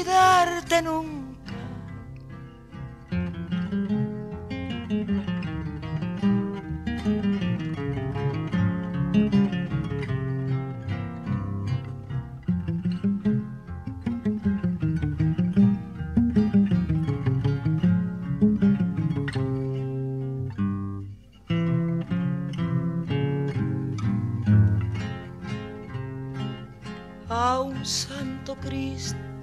[0.00, 1.28] olvidarte nunca.
[27.32, 29.29] a un santo Cristo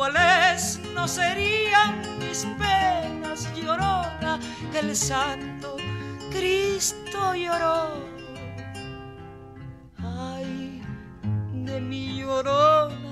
[0.00, 4.40] cuáles no serían mis penas llorona
[4.72, 5.76] que el santo
[6.30, 7.90] Cristo lloró.
[9.98, 10.80] Ay,
[11.52, 13.09] de mi llorona.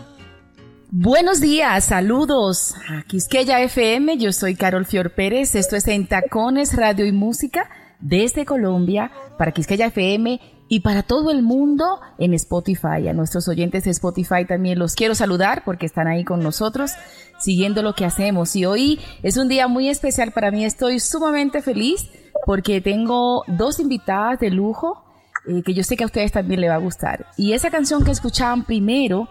[0.91, 6.75] Buenos días, saludos a Quisqueya FM, yo soy Carol Fior Pérez, esto es En Tacones
[6.75, 7.69] Radio y Música
[8.01, 13.07] desde Colombia para Quisqueya FM y para todo el mundo en Spotify.
[13.07, 16.93] A nuestros oyentes de Spotify también los quiero saludar porque están ahí con nosotros
[17.39, 18.57] siguiendo lo que hacemos.
[18.57, 20.65] Y hoy es un día muy especial para mí.
[20.65, 22.09] Estoy sumamente feliz
[22.47, 25.05] porque tengo dos invitadas de lujo
[25.47, 27.27] eh, que yo sé que a ustedes también les va a gustar.
[27.37, 29.29] Y esa canción que escuchaban primero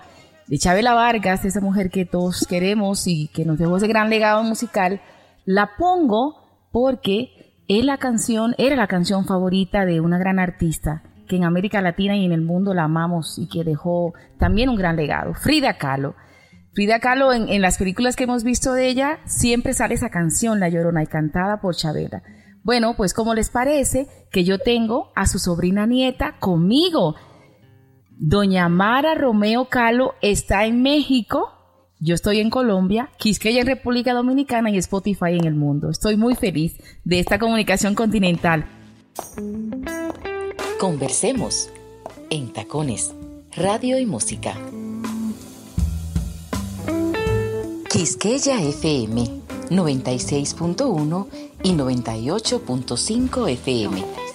[0.47, 4.44] de Chabela Vargas, esa mujer que todos queremos y que nos dejó ese gran legado
[4.44, 5.02] musical,
[5.46, 11.35] la pongo porque es la canción, era la canción favorita de una gran artista que
[11.35, 14.96] en América Latina y en el mundo la amamos y que dejó también un gran
[14.96, 16.16] legado, Frida Kahlo.
[16.74, 20.69] Frida Kahlo, en, las películas que hemos visto de ella, siempre sale esa canción, La
[20.69, 22.22] Llorona, y cantada por Chabela.
[22.64, 27.16] Bueno, pues como les parece que yo tengo a su sobrina nieta conmigo.
[28.19, 31.52] Doña Mara Romeo Kahlo está en México,
[31.99, 35.91] yo estoy en Colombia, Quisqueya en República Dominicana y Spotify en el mundo.
[35.91, 38.66] Estoy muy feliz de esta comunicación continental.
[40.79, 41.69] Conversemos
[42.31, 43.14] en Tacones,
[43.55, 44.55] Radio y Música.
[47.90, 49.23] Quisqueya FM
[49.70, 51.28] 96.1
[51.63, 54.27] y 98.5 FM.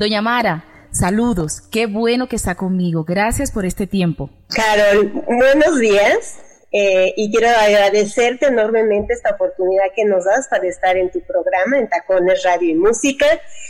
[0.00, 1.60] Doña Mara, saludos.
[1.70, 3.04] Qué bueno que está conmigo.
[3.04, 4.30] Gracias por este tiempo.
[4.48, 6.38] Carol, buenos días.
[6.72, 11.76] eh, y quiero agradecerte enormemente esta oportunidad que nos das para estar en tu programa,
[11.76, 13.26] en Tacones Radio y Música.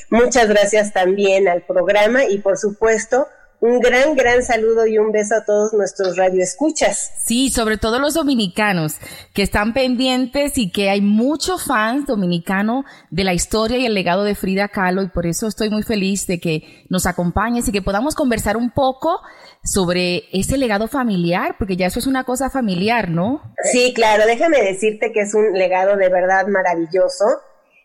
[0.08, 3.26] Muchas gracias también al programa y por supuesto
[3.60, 7.12] un gran, gran saludo y un beso a todos nuestros radioescuchas.
[7.24, 8.96] Sí, sobre todo los dominicanos
[9.34, 14.24] que están pendientes y que hay muchos fans dominicanos de la historia y el legado
[14.24, 17.82] de Frida Kahlo y por eso estoy muy feliz de que nos acompañes y que
[17.82, 19.20] podamos conversar un poco
[19.62, 23.42] sobre ese legado familiar, porque ya eso es una cosa familiar, ¿no?
[23.70, 27.26] Sí, claro, déjame decirte que es un legado de verdad maravilloso,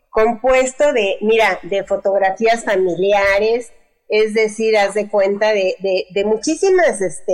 [0.09, 3.73] compuesto de, mira, de fotografías familiares,
[4.07, 5.75] es decir, haz de cuenta de,
[6.09, 7.33] de, muchísimas este,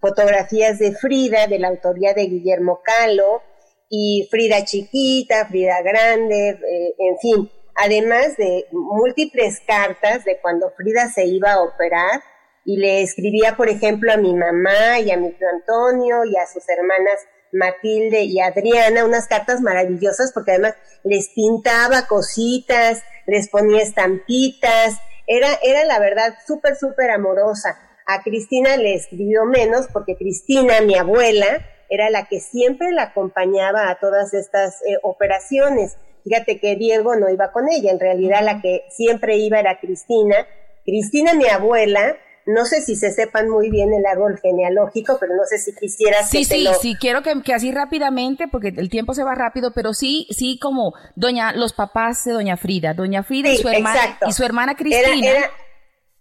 [0.00, 3.42] fotografías de Frida, de la autoría de Guillermo Calo,
[3.88, 11.08] y Frida chiquita, Frida grande, eh, en fin, además de múltiples cartas de cuando Frida
[11.08, 12.22] se iba a operar
[12.64, 16.46] y le escribía, por ejemplo, a mi mamá y a mi tío Antonio y a
[16.46, 17.18] sus hermanas
[17.52, 24.98] Matilde y Adriana, unas cartas maravillosas porque además les pintaba cositas, les ponía estampitas,
[25.28, 27.78] era, era la verdad súper, súper amorosa.
[28.06, 33.90] A Cristina le escribió menos porque Cristina, mi abuela, era la que siempre la acompañaba
[33.90, 35.96] a todas estas eh, operaciones.
[36.24, 40.46] Fíjate que Diego no iba con ella, en realidad la que siempre iba era Cristina.
[40.84, 42.16] Cristina, mi abuela,
[42.48, 46.30] no sé si se sepan muy bien el árbol genealógico, pero no sé si quisieras
[46.30, 49.72] sí, que sí, sí, quiero que, que, así rápidamente, porque el tiempo se va rápido,
[49.74, 54.18] pero sí, sí, como doña, los papás de doña Frida, doña Frida y su hermana
[54.26, 55.28] y su hermana Cristina.
[55.30, 55.50] Era,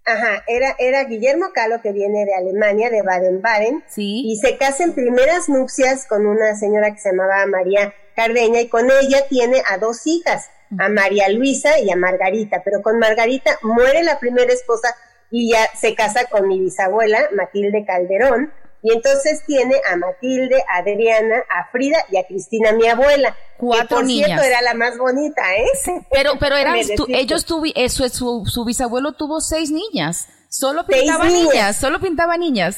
[0.06, 4.23] ajá, era, era Guillermo Calo que viene de Alemania, de Baden-Baden, sí.
[4.25, 8.68] y se casa en primeras nupcias con una señora que se llamaba María Cardeña y
[8.68, 13.57] con ella tiene a dos hijas, a María Luisa y a Margarita, pero con Margarita
[13.62, 14.94] muere la primera esposa
[15.31, 18.51] y ya se casa con mi bisabuela, Matilde Calderón,
[18.83, 23.35] y entonces tiene a Matilde, a Adriana, a Frida y a Cristina, mi abuela.
[23.57, 24.27] Cuatro que por niñas.
[24.27, 26.03] cierto era la más bonita, ¿eh?
[26.12, 26.75] Pero, pero eran,
[27.09, 30.27] ellos tuvi, eso, su, su bisabuelo tuvo seis niñas.
[30.50, 31.75] Solo pintaba niñas.
[31.75, 32.77] solo pintaba niñas.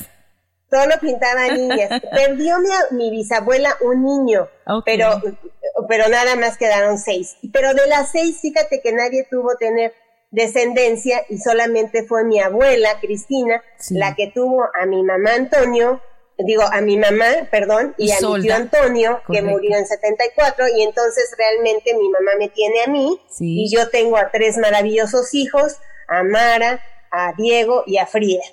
[0.72, 2.02] Solo pintaba niñas.
[2.12, 4.48] Perdió mi, mi, bisabuela un niño,
[4.86, 5.22] pero,
[5.88, 7.36] pero nada más quedaron seis.
[7.52, 9.94] Pero de las seis, fíjate que nadie tuvo tener
[10.31, 13.96] descendencia y solamente fue mi abuela, Cristina, Sí.
[13.96, 16.02] la que tuvo a mi mamá Antonio,
[16.38, 20.84] digo, a mi mamá, perdón, y, a mi tío Antonio, que murió en 74, y
[20.84, 23.64] entonces realmente mi mamá me tiene a mí, Sí.
[23.66, 25.78] y yo tengo a tres maravillosos hijos,
[26.08, 26.80] a Mara,
[27.12, 28.44] a Diego y a Frida.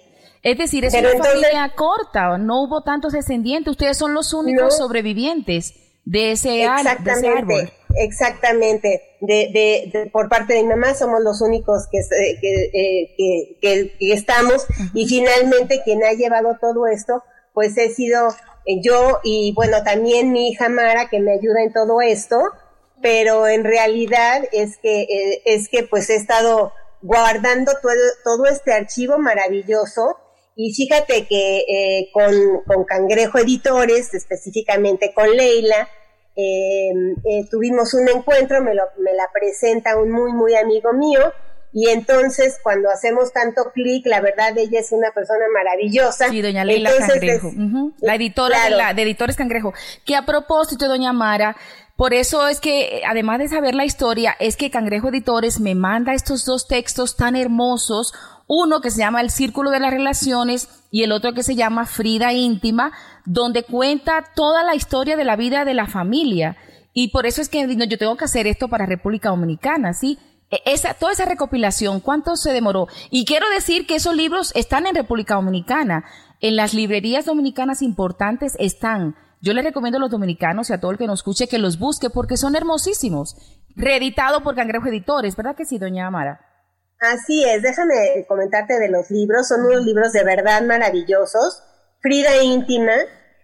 [0.43, 3.71] Es decir, es Pero una entonces- familia corta, no hubo tantos descendientes.
[3.73, 4.71] Ustedes son los únicos No.
[4.71, 5.75] sobrevivientes
[6.05, 7.61] de ese, ar- de ese árbol.
[7.97, 9.03] Exactamente, exactamente.
[9.21, 13.15] De, de, de- por parte de mi mamá somos los únicos que, eh, que, eh,
[13.17, 14.67] que- que- que estamos.
[14.95, 17.23] Y finalmente quien ha llevado todo esto,
[17.55, 18.29] pues he sido
[18.67, 22.41] eh, yo y bueno, también mi hija Mara que me ayuda en todo esto,
[23.01, 26.73] pero en realidad es que, eh, es que pues he estado
[27.03, 27.93] guardando todo,
[28.25, 30.17] todo este archivo maravilloso.
[30.59, 32.33] Y fíjate que eh, con,
[32.67, 35.89] con Cangrejo Editores, específicamente con Leila,
[36.37, 36.91] eh,
[37.25, 41.21] eh, tuvimos un encuentro, me, lo, me la presenta un muy, muy amigo mío,
[41.73, 46.29] y entonces cuando hacemos tanto clic, la verdad ella es una persona maravillosa.
[46.29, 48.71] Sí, doña Leila Entonces, Cangrejo, es- la editora claro.
[48.77, 49.75] de, la, de Editores Cangrejo.
[50.05, 51.57] Que a propósito, doña Mara,
[51.97, 56.15] por eso es que, además de saber la historia, es que Cangrejo Editores me manda
[56.15, 58.13] estos dos textos tan hermosos,
[58.47, 61.85] uno que se llama El Círculo de las Relaciones y el otro que se llama
[61.85, 62.93] Frida Íntima,
[63.27, 66.57] donde cuenta toda la historia de la vida de la familia.
[66.93, 70.19] Y por eso es que no, yo tengo que hacer esto para República Dominicana, ¿sí?
[70.51, 72.87] E- Esa, toda esa recopilación, ¿cuánto se demoró?
[73.11, 76.05] Y quiero decir que esos libros están en República Dominicana.
[76.41, 79.17] En las librerías dominicanas importantes están.
[79.43, 81.79] Yo les recomiendo a los dominicanos y a todo el que nos escuche que los
[81.79, 83.37] busque porque son hermosísimos.
[83.75, 86.41] Reeditado por Cangrejo Editores, ¿verdad que sí, doña Amara?
[87.01, 91.63] Así es, déjame comentarte de los libros, son unos libros de verdad maravillosos.
[92.01, 92.93] Frida íntima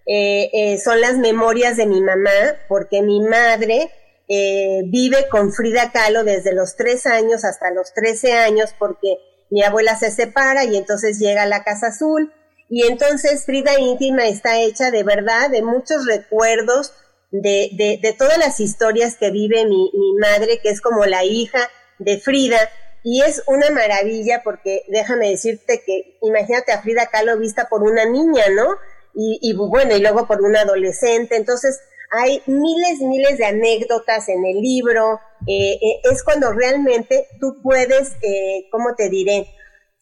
[0.06, 2.30] eh, eh, son las memorias de mi mamá,
[2.68, 3.90] porque mi madre
[4.28, 9.18] eh, vive con Frida Kahlo desde los tres años hasta los 13 años, porque
[9.50, 12.32] mi abuela se separa y entonces llega a la Casa Azul.
[12.68, 16.94] Y entonces Frida íntima está hecha de verdad de muchos recuerdos
[17.30, 21.24] de, de, de todas las historias que vive mi, mi madre, que es como la
[21.24, 21.58] hija
[21.98, 22.58] de Frida,
[23.04, 28.04] y es una maravilla porque déjame decirte que imagínate a Frida Kahlo vista por una
[28.04, 28.76] niña, ¿no?
[29.14, 31.36] Y, y bueno, y luego por un adolescente.
[31.36, 31.80] Entonces,
[32.12, 35.20] hay miles, miles de anécdotas en el libro.
[35.46, 39.48] Eh, eh, es cuando realmente tú puedes, eh, ¿cómo te diré?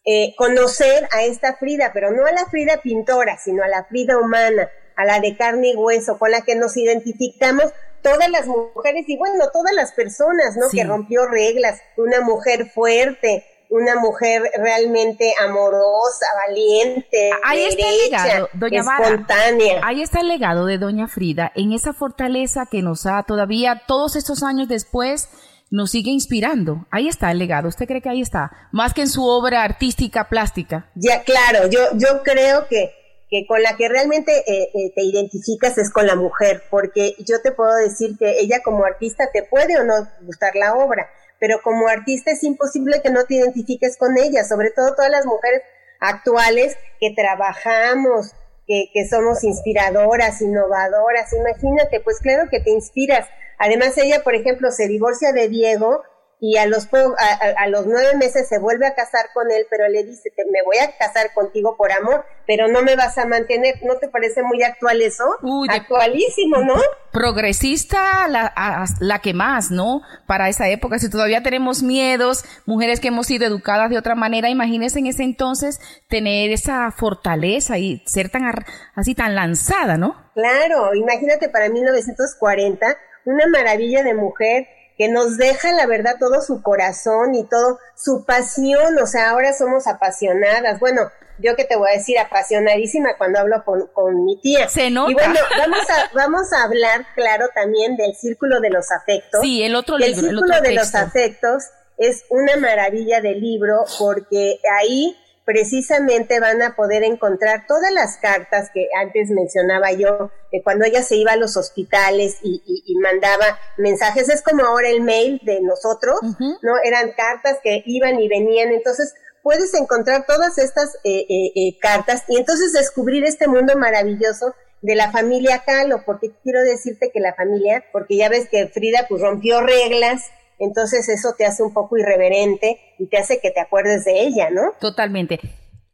[0.03, 4.17] Eh, conocer a esta Frida, pero no a la Frida pintora, sino a la Frida
[4.17, 9.05] humana, a la de carne y hueso, con la que nos identificamos todas las mujeres
[9.07, 10.69] y bueno, todas las personas, ¿no?
[10.69, 18.49] Que rompió reglas, una mujer fuerte, una mujer realmente amorosa, valiente, ahí está el legado,
[18.53, 19.81] doña espontánea.
[19.83, 24.17] ahí está el legado de doña Frida, en esa fortaleza que nos ha todavía todos
[24.17, 25.29] estos años después
[25.71, 26.85] nos sigue inspirando.
[26.91, 27.69] Ahí está el legado.
[27.69, 28.51] ¿Usted cree que ahí está?
[28.73, 30.91] Más que en su obra artística plástica.
[30.95, 32.91] Ya, claro, yo, yo creo que,
[33.29, 37.41] que con la que realmente eh, eh, te identificas es con la mujer, porque yo
[37.41, 41.09] te puedo decir que ella como artista te puede o no gustar la obra,
[41.41, 45.25] pero como artista es imposible que no te identifiques con ella, sobre todo todas las
[45.25, 45.63] mujeres
[45.99, 48.31] actuales que trabajamos,
[48.65, 51.33] que, que somos inspiradoras, innovadoras.
[51.33, 53.27] Imagínate, pues claro que te inspiras
[53.63, 56.01] Además, ella, por ejemplo, se divorcia de Diego
[56.43, 60.03] y a los, a, los nueve meses se vuelve a casar con él, pero le
[60.03, 63.75] dice, me voy a casar contigo por amor, pero no me vas a mantener.
[63.83, 65.23] ¿No te parece muy actual eso?
[65.69, 66.73] Actualísimo, ¿no?
[67.11, 68.51] Progresista la,
[68.99, 70.01] la que más, ¿no?
[70.25, 74.49] Para esa época, si todavía tenemos miedos, mujeres que hemos sido educadas de otra manera,
[74.49, 75.79] imagínense en ese entonces
[76.09, 78.51] tener esa fortaleza y ser tan
[78.95, 80.15] así tan lanzada, ¿no?
[80.33, 84.67] Claro, imagínate para 1940 una maravilla de mujer
[85.01, 89.51] que nos deja, la verdad, todo su corazón y todo su pasión, o sea, ahora
[89.51, 90.79] somos apasionadas.
[90.79, 94.69] Bueno, yo que te voy a decir, apasionadísima cuando hablo con, mi tía.
[94.69, 95.09] Se nota.
[95.09, 99.41] Y bueno, vamos a, vamos a hablar, claro, también del círculo de los afectos.
[99.41, 100.21] Sí, el otro libro.
[100.21, 101.63] El círculo de los afectos
[101.97, 108.69] es una maravilla de libro porque ahí precisamente van a poder encontrar todas las cartas
[108.73, 112.61] que antes mencionaba yo, que cuando ella se iba a los hospitales y,
[113.01, 116.73] mandaba mensajes, es como ahora el mail de nosotros, ¿no?
[116.83, 122.23] Eran cartas que iban y venían, entonces puedes encontrar todas estas eh, eh, eh, cartas
[122.27, 127.33] y entonces descubrir este mundo maravilloso de la familia Calo, porque quiero decirte que la
[127.35, 130.23] familia, porque ya ves que Frida pues rompió reglas,
[130.61, 134.49] entonces eso te hace un poco irreverente y te hace que te acuerdes de ella,
[134.51, 134.73] ¿no?
[134.79, 135.39] Totalmente.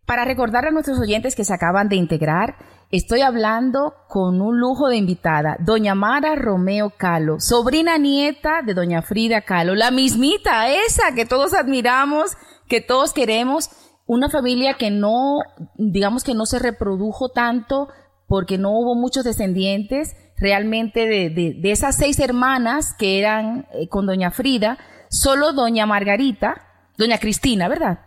[0.06, 2.56] Para recordar a nuestros oyentes que se acaban de integrar,
[2.92, 9.02] estoy hablando con un lujo de invitada, doña Mara Romeo Calo, sobrina nieta de doña
[9.02, 13.70] Frida Calo, la mismita, esa que todos admiramos, que todos queremos,
[14.06, 15.40] una familia que no,
[15.76, 17.90] digamos que no se reprodujo tanto
[18.28, 24.06] porque no hubo muchos descendientes, realmente de, de, esas seis hermanas que eran eh, con
[24.06, 24.78] doña Frida,
[25.10, 26.68] solo doña Margarita,
[26.98, 28.00] doña Cristina, ¿verdad?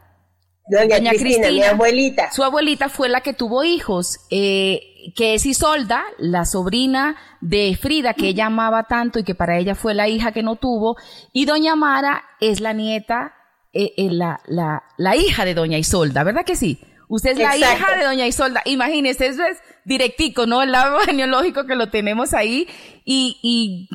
[0.69, 2.31] Doña, Cristina, mi abuelita.
[2.31, 4.81] Su abuelita fue la que tuvo hijos, eh,
[5.17, 9.75] que es Isolda, la sobrina de Frida, que ella amaba tanto y que para ella
[9.75, 10.97] fue la hija que no tuvo,
[11.33, 13.35] y doña Mara es la nieta,
[13.73, 16.79] eh, la, la, la hija de doña Isolda, ¿verdad que sí?
[17.09, 18.63] Usted es la hija de doña Isolda.
[18.65, 20.63] Imagínese, eso es directico, ¿no?
[20.63, 22.69] El lado genealógico que lo tenemos ahí.
[23.05, 23.89] Y, y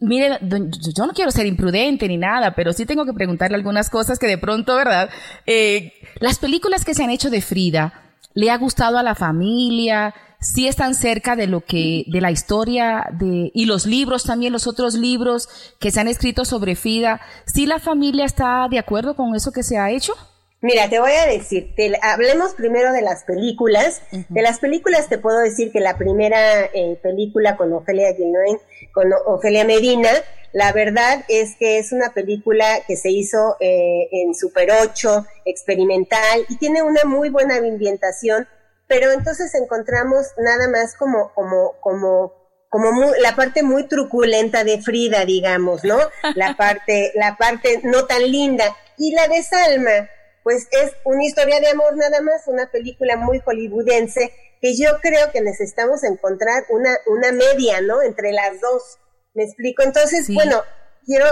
[0.00, 4.18] mire, yo no quiero ser imprudente ni nada, pero sí tengo que preguntarle algunas cosas
[4.18, 5.10] que de pronto, ¿verdad?
[5.46, 7.92] Eh, las películas que se han hecho de Frida,
[8.34, 10.14] ¿le ha gustado a la familia?
[10.40, 14.68] ¿Sí están cerca de lo que, de la historia de, y los libros también, los
[14.68, 15.48] otros libros
[15.80, 17.20] que se han escrito sobre Frida?
[17.44, 20.14] ¿Sí la familia está de acuerdo con eso que se ha hecho?
[20.60, 21.72] Mira, te voy a decir,
[22.02, 24.02] hablemos primero de las películas.
[24.28, 28.58] De las películas te puedo decir que la primera eh, película con Ofelia Guinoen,
[28.92, 30.10] con Ofelia Medina,
[30.52, 36.44] la verdad es que es una película que se hizo eh, en Super 8, experimental,
[36.48, 38.48] y tiene una muy buena ambientación,
[38.88, 42.38] pero entonces encontramos nada más como, como, como
[42.70, 42.90] como
[43.22, 45.96] la parte muy truculenta de Frida, digamos, ¿no?
[46.34, 48.76] La parte, la parte no tan linda.
[48.98, 50.10] Y la de Salma,
[50.42, 55.30] pues es una historia de amor nada más, una película muy hollywoodense que yo creo
[55.32, 58.02] que necesitamos encontrar una, una media, ¿no?
[58.02, 58.98] Entre las dos.
[59.34, 59.82] ¿Me explico?
[59.82, 60.62] Entonces, bueno,
[61.04, 61.26] quiero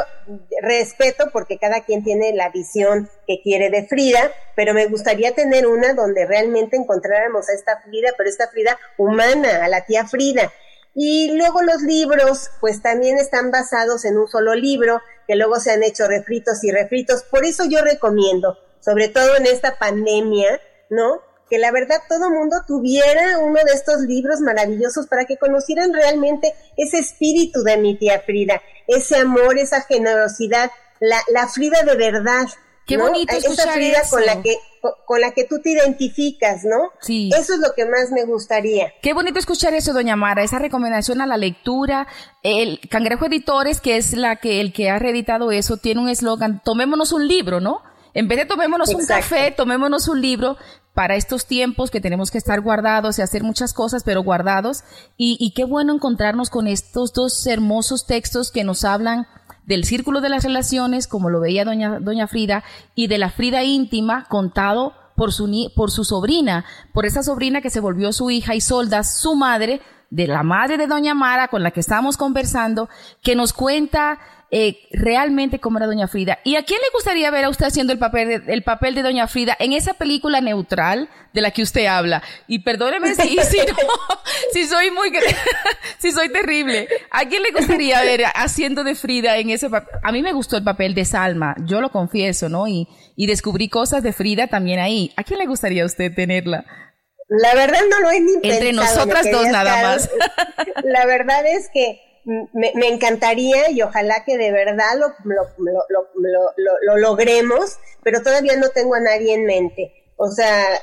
[0.63, 5.67] respeto porque cada quien tiene la visión que quiere de Frida, pero me gustaría tener
[5.67, 10.53] una donde realmente encontráramos a esta Frida, pero esta Frida humana, a la tía Frida.
[10.95, 15.73] Y luego los libros, pues también están basados en un solo libro, que luego se
[15.73, 17.23] han hecho refritos y refritos.
[17.25, 21.21] Por eso yo recomiendo sobre todo en esta pandemia, ¿no?
[21.49, 26.55] Que la verdad todo mundo tuviera uno de estos libros maravillosos para que conocieran realmente
[26.77, 32.47] ese espíritu de mi tía Frida, ese amor, esa generosidad, la, la Frida de verdad.
[32.87, 34.57] Qué bonito escuchar Esa Frida con la que
[35.05, 36.93] con la que tú te identificas, ¿no?
[37.01, 37.31] Sí.
[37.37, 38.93] Eso es lo que más me gustaría.
[39.03, 42.07] Qué bonito escuchar eso, doña Mara, esa recomendación a la lectura.
[42.43, 46.63] El Cangrejo Editores, que es la que el que ha reeditado eso, tiene un eslogan,
[46.63, 47.83] tomémonos un libro, ¿no?
[48.17, 50.57] En vez de tomémonos un café, tomémonos un libro,
[50.95, 54.85] para estos tiempos que tenemos que estar guardados y hacer muchas cosas, pero guardados.
[55.19, 59.27] Y, y qué bueno encontrarnos con estos dos hermosos textos que nos hablan
[59.67, 63.65] del círculo de las relaciones, como lo veía doña, doña Frida, y de la Frida
[63.65, 68.55] íntima contado por su, por su sobrina, por esa sobrina que se volvió su hija
[68.55, 72.89] y solda, su madre, de la madre de doña Mara con la que estamos conversando,
[73.23, 74.19] que nos cuenta
[74.51, 76.39] eh, realmente cómo era Doña Frida.
[76.45, 79.03] ¿Y a quién le gustaría ver a usted haciendo el papel, de, el papel de
[79.03, 82.23] Doña Frida en esa película neutral de la que usted habla?
[82.47, 83.77] Y perdóneme si, si, no,
[84.53, 85.13] si soy muy,
[85.99, 86.89] si soy terrible.
[87.11, 89.99] ¿A quién le gustaría ver haciendo de Frida en ese papel?
[90.03, 92.69] A mí me gustó el papel de Salma, yo lo confieso, ¿no?
[92.69, 95.13] Y, y descubrí cosas de Frida también ahí.
[95.17, 96.65] ¿A quién le gustaría a usted tenerla?
[97.29, 100.09] La verdad no lo he ni Entre nosotras dos nada más.
[100.85, 106.53] La verdad es que me, me, encantaría y ojalá que de verdad lo, lo, lo,
[106.83, 109.93] lo, logremos, pero todavía no tengo a nadie en mente.
[110.17, 110.81] O sea,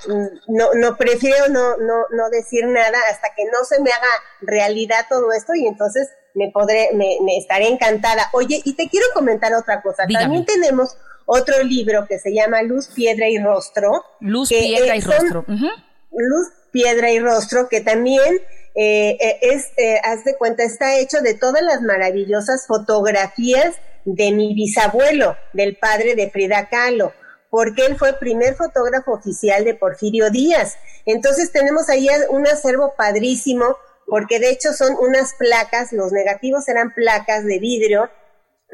[0.47, 4.07] no, no prefiero no, no, no decir nada hasta que no se me haga
[4.41, 8.29] realidad todo esto y entonces me podré, me, me estaré encantada.
[8.31, 10.05] Oye, y te quiero comentar otra cosa.
[10.07, 10.25] Dígame.
[10.25, 10.95] También tenemos
[11.25, 14.05] otro libro que se llama Luz, Piedra y Rostro.
[14.19, 15.45] Luz, Piedra y Rostro.
[15.47, 15.83] Uh -huh.
[16.12, 18.41] Luz, Piedra y Rostro, que también
[18.75, 23.75] eh, es, eh, haz de cuenta, está hecho de todas las maravillosas fotografías
[24.06, 27.13] de mi bisabuelo, del padre de Frida Kahlo,
[27.50, 30.75] porque él fue primer fotógrafo oficial de Porfirio Díaz.
[31.06, 33.77] Entonces tenemos ahí un acervo padrísimo,
[34.08, 38.10] porque de hecho son unas placas, los negativos eran placas de vidrio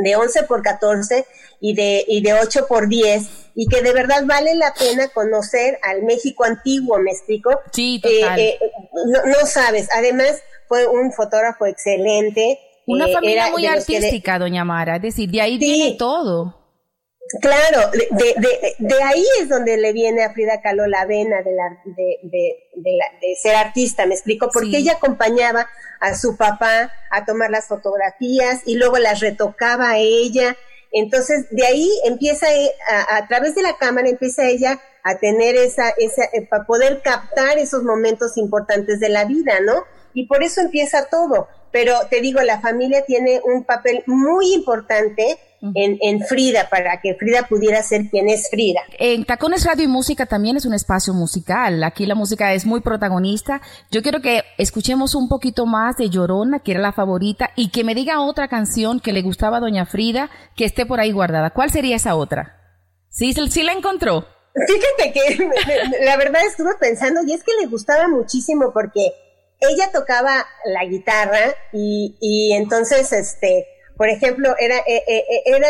[0.04, 1.26] de 11 por 14
[1.62, 5.80] y de, y de 8 por 10 y que de verdad vale la pena conocer
[5.84, 7.52] al México antiguo, ¿me explico?
[7.72, 8.40] Sí, total.
[8.40, 8.72] Eh, eh,
[9.08, 12.60] no, no, sabes, además fue un fotógrafo excelente.
[12.86, 14.40] Una eh, familia muy artística, de...
[14.40, 15.66] doña Mara, es decir, de ahí sí.
[15.66, 16.59] viene todo.
[17.42, 21.52] Claro, de, de, de, ahí es donde le viene a Frida Kahlo la vena de,
[21.52, 22.18] la, de,
[22.74, 24.78] la, de ser artista, me explico, porque sí.
[24.78, 25.68] ella acompañaba
[26.00, 30.58] a su papá a tomar las fotografías y luego las retocaba a ella.
[30.92, 32.48] Entonces, de ahí empieza,
[32.90, 37.02] a, a través de la cámara, empieza ella a tener esa, esa, eh, para poder
[37.04, 39.84] captar esos momentos importantes de la vida, ¿no?
[40.14, 41.48] Y por eso empieza todo.
[41.72, 47.16] Pero te digo, la familia tiene un papel muy importante en, en, Frida, para que
[47.16, 48.82] Frida pudiera ser quien es Frida.
[48.98, 51.84] En Tacones Radio y Música también es un espacio musical.
[51.84, 53.62] Aquí la música es muy protagonista.
[53.92, 57.84] Yo quiero que escuchemos un poquito más de Llorona, que era la favorita, y que
[57.84, 61.50] me diga otra canción que le gustaba a Doña Frida, que esté por ahí guardada.
[61.52, 62.56] ¿Cuál sería esa otra?
[63.10, 64.26] ¿Sí, sí la encontró?
[64.68, 65.50] Fíjate que
[66.06, 69.14] la verdad estuve pensando, y es que le gustaba muchísimo porque
[69.60, 73.68] ella tocaba la guitarra y, y entonces, este,
[74.00, 75.68] por ejemplo, era, eh, eh, era,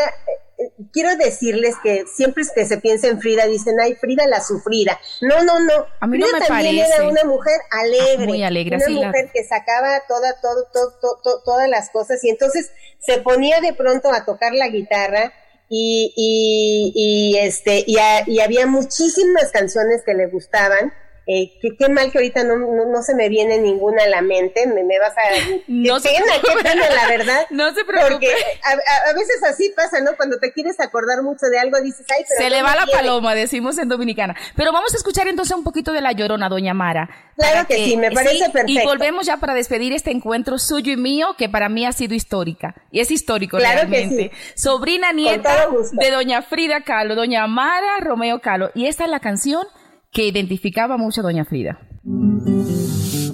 [0.59, 4.99] eh, quiero decirles que siempre que se piensa en Frida dicen, ay, Frida la sufrida.
[5.21, 5.87] No, no, no.
[5.99, 6.95] A mí Frida no me también parece.
[6.95, 8.27] era una mujer alegre.
[8.27, 9.31] Muy alegre, una sí, mujer la...
[9.31, 14.13] que sacaba toda, todo, todo, todo, todas las cosas y entonces se ponía de pronto
[14.13, 15.33] a tocar la guitarra
[15.67, 20.93] y, y, y este, y, a, y había muchísimas canciones que le gustaban
[21.31, 24.23] eh, qué, qué, mal que ahorita no, no, no, se me viene ninguna a la
[24.23, 25.21] mente, me, me vas a...
[25.67, 27.45] No qué pena, qué pena, la verdad.
[27.51, 28.13] No se preocupe.
[28.13, 28.31] Porque
[28.63, 30.15] a, a, a, veces así pasa, ¿no?
[30.17, 32.41] Cuando te quieres acordar mucho de algo, dices, ay, pero...
[32.43, 34.35] Se le va la paloma, decimos en Dominicana.
[34.55, 37.07] Pero vamos a escuchar entonces un poquito de La Llorona, doña Mara.
[37.37, 38.71] Claro que, que, sí, me parece sí, perfecto.
[38.71, 42.15] Y volvemos ya para despedir este encuentro suyo y mío, que para mí ha sido
[42.15, 42.73] histórica.
[42.89, 44.29] Y es histórico claro realmente.
[44.31, 44.61] Que sí.
[44.63, 48.71] Sobrina nieta de doña Frida Kahlo, doña Mara Romeo Kahlo.
[48.73, 49.67] Y esta es la canción
[50.11, 51.79] que identificaba mucho a doña Frida.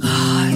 [0.01, 0.55] Ay,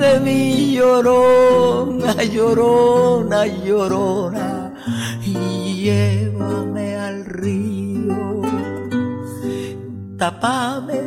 [0.00, 4.74] de mi llorona, llorona, llorona,
[5.24, 8.42] y llévame al río,
[10.18, 11.00] tapame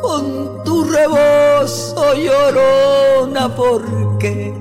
[0.00, 4.52] con tu rebozo, llorona, porque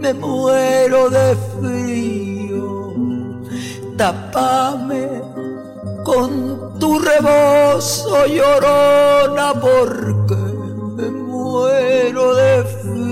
[0.00, 2.94] me muero de frío,
[3.96, 5.31] tapame
[6.04, 10.36] con tu rebozo llorona porque
[10.96, 13.11] me muero de.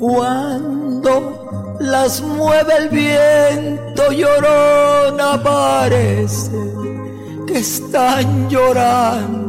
[0.00, 6.50] cuando las mueve el viento llorona parece
[7.46, 9.44] que están llorando.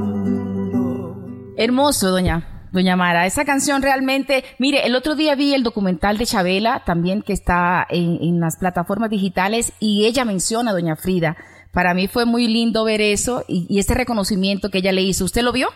[1.58, 2.48] Hermoso, doña.
[2.74, 7.22] Doña Mara, esa canción realmente, mire, el otro día vi el documental de Chabela, también
[7.22, 11.36] que está en, las plataformas digitales, y ella menciona a Doña Frida.
[11.74, 15.26] Para mí fue muy lindo ver eso y, y ese reconocimiento que ella le hizo.
[15.26, 15.68] ¿Usted lo vio?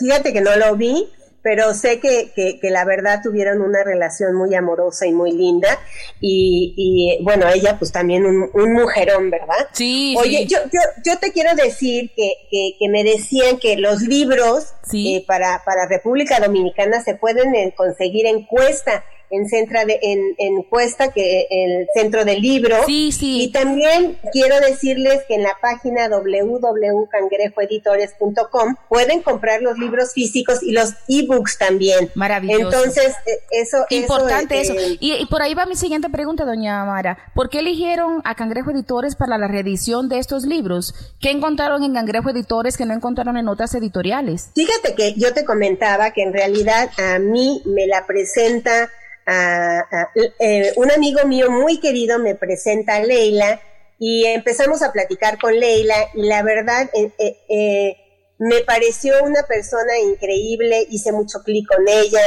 [0.00, 1.08] Fíjate que no lo vi,
[1.44, 5.78] pero sé que, que, la verdad tuvieron una relación muy amorosa y muy linda.
[6.18, 9.68] Y, y bueno, ella pues también un, un mujerón, ¿verdad?
[9.72, 10.16] Sí.
[10.18, 14.72] Oye, Yo, yo, yo te quiero decir que, que, que me decían que los libros
[14.94, 20.62] eh, para, para República Dominicana se pueden conseguir en cuesta en, centra de, en, en
[20.64, 22.76] Cuesta, que el centro del libro.
[22.86, 23.42] Sí, sí.
[23.42, 30.72] Y también quiero decirles que en la página www.cangrejoeditores.com pueden comprar los libros físicos y
[30.72, 32.10] los ebooks también.
[32.14, 32.64] Maravilloso.
[32.64, 34.74] Entonces, eh, eso Importante eso.
[34.74, 37.18] Eh, y, y, por ahí va mi siguiente pregunta, doña Mara.
[37.34, 40.94] ¿Por qué eligieron a Cangrejo Editores para la reedición de estos libros?
[41.20, 44.50] ¿Qué encontraron en Cangrejo Editores que no encontraron en otras editoriales?
[44.54, 48.90] Fíjate que yo te comentaba que en realidad a mí me la presenta
[49.26, 53.60] eh, un amigo mío muy querido me presenta a Leila
[53.98, 57.12] y empezamos a platicar con Leila y la verdad eh,
[57.48, 57.96] eh,
[58.38, 62.20] me pareció una persona increíble, hice mucho clic con ella,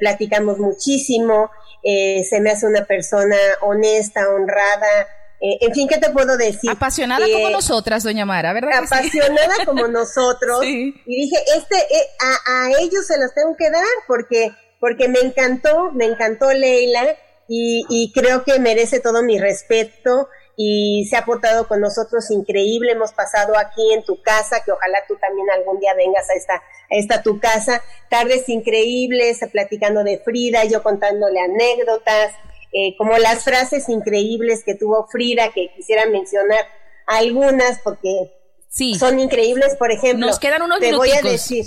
[0.00, 1.48] platicamos muchísimo,
[1.82, 5.06] se me hace una persona honesta, honrada,
[5.40, 6.68] en fin, ¿qué te puedo decir?
[6.68, 8.82] Apasionada como nosotras, doña Mara, ¿verdad?
[8.84, 10.64] Apasionada como nosotros.
[10.64, 11.76] Y dije, este,
[12.18, 14.50] a, a, ellos se los tengo que dar porque
[14.84, 17.16] porque me encantó, me encantó Leila
[17.48, 22.92] y, creo que merece todo mi respeto y se ha portado con nosotros increíble.
[22.92, 26.56] Hemos pasado aquí en tu casa, que ojalá tú también algún día vengas a esta,
[26.56, 27.82] a esta tu casa.
[28.10, 32.34] Tardes increíbles, platicando de Frida, yo contándole anécdotas,
[32.74, 36.66] eh, como las frases increíbles que tuvo Frida, que quisiera mencionar
[37.06, 38.34] algunas porque
[38.68, 38.96] sí.
[38.96, 39.76] son increíbles.
[39.76, 41.64] Por ejemplo, nos quedan unos te voy a decir.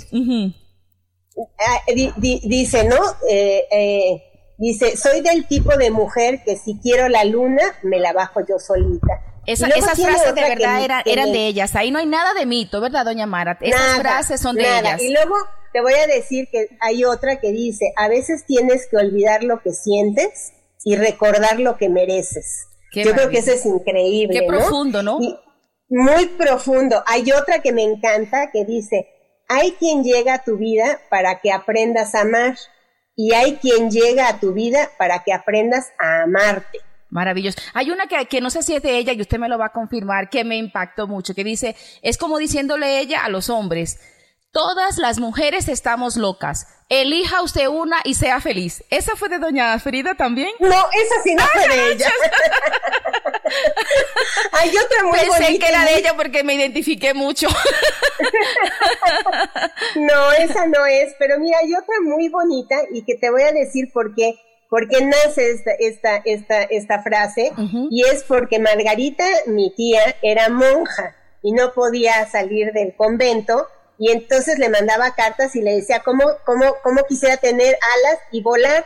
[1.58, 1.80] Ah,
[2.16, 2.96] dice, ¿no?
[3.28, 4.22] Eh, eh,
[4.58, 8.58] dice, soy del tipo de mujer que si quiero la luna, me la bajo yo
[8.58, 9.20] solita.
[9.46, 11.74] esas frases de verdad eran de ellas.
[11.76, 13.58] Ahí no hay nada de mito, ¿verdad, doña Mara?
[13.60, 15.00] Esas frases son de ellas.
[15.00, 15.36] Y luego
[15.72, 19.60] te voy a decir que hay otra que dice, a veces tienes que olvidar lo
[19.60, 20.52] que sientes
[20.84, 22.66] y recordar lo que mereces.
[22.92, 24.40] Yo creo que eso es increíble.
[24.40, 25.18] Qué profundo, ¿no?
[25.88, 27.02] muy profundo.
[27.06, 29.06] Hay otra que me encanta que dice,
[29.48, 32.56] hay quien llega a tu vida para que aprendas a amar
[33.16, 36.78] y hay quien llega a tu vida para que aprendas a amarte.
[37.10, 37.58] Maravilloso.
[37.72, 39.72] Hay una que, no sé si es de ella y usted me lo va a
[39.72, 43.98] confirmar, que me impactó mucho, que dice, es como diciéndole ella a los hombres,
[44.50, 46.66] Todas las mujeres estamos locas.
[46.88, 48.82] Elija usted una y sea feliz.
[48.88, 50.48] ¿Esa fue de doña Frida también?
[50.58, 52.10] No, esa sí no fue de ella.
[54.52, 57.46] Hay otra muy Pensé que era de ella porque me identifiqué mucho.
[59.96, 61.14] no, esa no es.
[61.18, 64.40] Pero mira, hay otra muy bonita y que te voy a decir por qué.
[64.70, 67.52] Porque nace esta, esta, esta, esta frase
[67.90, 73.66] y es porque Margarita, mi tía, era monja y no podía salir del convento
[73.98, 78.42] y entonces le mandaba cartas y le decía cómo, cómo, cómo quisiera tener alas y
[78.42, 78.84] volar.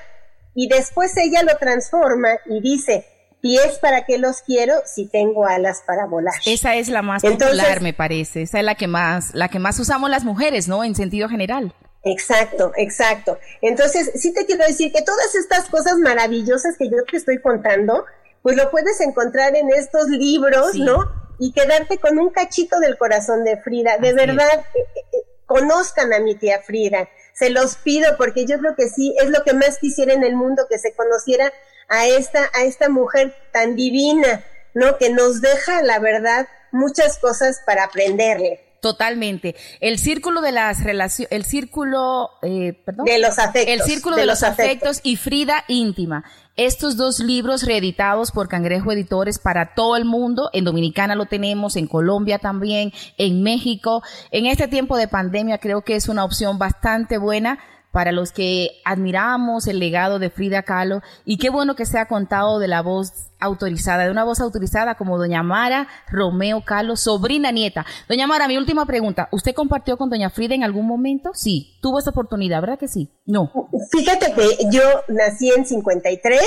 [0.55, 3.07] Y después ella lo transforma y dice,
[3.40, 6.35] pies para qué los quiero si tengo alas para volar.
[6.46, 8.42] Esa es la más popular, me parece.
[8.42, 10.83] Esa es la que más, la que más usamos las mujeres, ¿no?
[10.85, 11.75] En sentido general.
[12.05, 13.38] Exacto, exacto.
[13.61, 18.05] Entonces, sí te quiero decir que todas estas cosas maravillosas que yo te estoy contando,
[18.42, 21.22] pues lo puedes encontrar en estos libros, ¿no?
[21.43, 23.99] Y quedarte con un cachito del corazón de Frida.
[23.99, 27.09] De verdad, eh, eh, conozcan a mi tía Frida.
[27.35, 30.37] Se los pido porque yo creo que sí, es lo que más quisiera en el
[30.37, 31.53] mundo, que se conociera
[31.89, 34.99] a esta, a esta mujer tan divina, ¿no?
[34.99, 38.61] Que nos deja, la verdad, muchas cosas para aprenderle.
[38.83, 39.55] Totalmente.
[39.81, 43.07] El círculo de las relaciones, el círculo, eh, perdón.
[43.07, 43.73] De los afectos.
[43.73, 45.01] El círculo de, los, afectos.
[45.05, 46.25] y Frida íntima.
[46.57, 50.51] Estos dos libros reeditados por Cangrejo Editores para todo el mundo.
[50.53, 54.03] En Dominicana lo tenemos, en Colombia también, en México.
[54.31, 57.59] En este tiempo de pandemia creo que es una opción bastante buena
[57.93, 62.09] para los que admiramos el legado de Frida Kahlo y qué bueno que se ha
[62.09, 67.53] contado de la voz autorizada, de una voz autorizada como doña Mara Romeo Kahlo, sobrina
[67.53, 67.85] nieta.
[68.09, 71.31] Doña Mara, mi última pregunta, ¿usted compartió con doña Frida en algún momento?
[71.35, 73.11] Sí, tuvo esa oportunidad, ¿verdad que sí?
[73.27, 73.53] No.
[73.91, 76.41] Fíjate que yo nací en 53,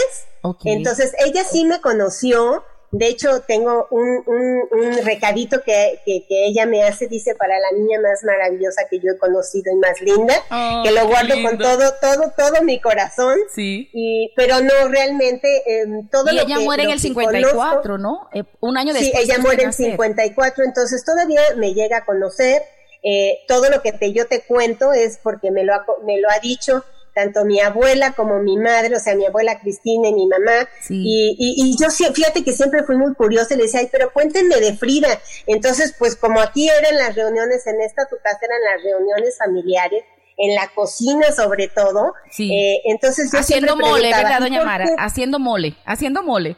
[0.66, 6.84] entonces ella sí me conoció de hecho, tengo un, un, recadito que, que, ella me
[6.84, 10.84] hace, dice, para la niña más maravillosa que yo he conocido y más linda, oh,
[10.84, 13.38] que lo guardo con todo, todo, todo mi corazón.
[13.54, 13.90] Sí.
[13.94, 18.30] Y, pero no, realmente, eh, todo y ella muere en el 54, ¿no?
[18.34, 19.12] Eh, un año después.
[19.12, 22.62] Sí, ella muere en 54, entonces todavía me llega a conocer.
[23.04, 25.74] Eh, todo lo que te, yo te cuento es porque me lo
[26.06, 26.84] me lo ha dicho
[27.16, 30.68] tanto mi abuela como mi madre, o sea, mi abuela Cristina y mi mamá.
[30.90, 34.58] Y, y, yo fíjate que siempre fui muy curiosa y le decía, ay, pero cuéntenme
[34.58, 35.20] de Frida.
[35.48, 40.04] Entonces, pues como aquí eran las reuniones, en esta tu casa eran las reuniones familiares,
[40.38, 42.14] en la cocina sobre todo.
[42.38, 44.86] Eh, entonces yo Haciendo mole, ¿verdad, doña Mara?
[44.98, 46.58] Haciendo mole, haciendo mole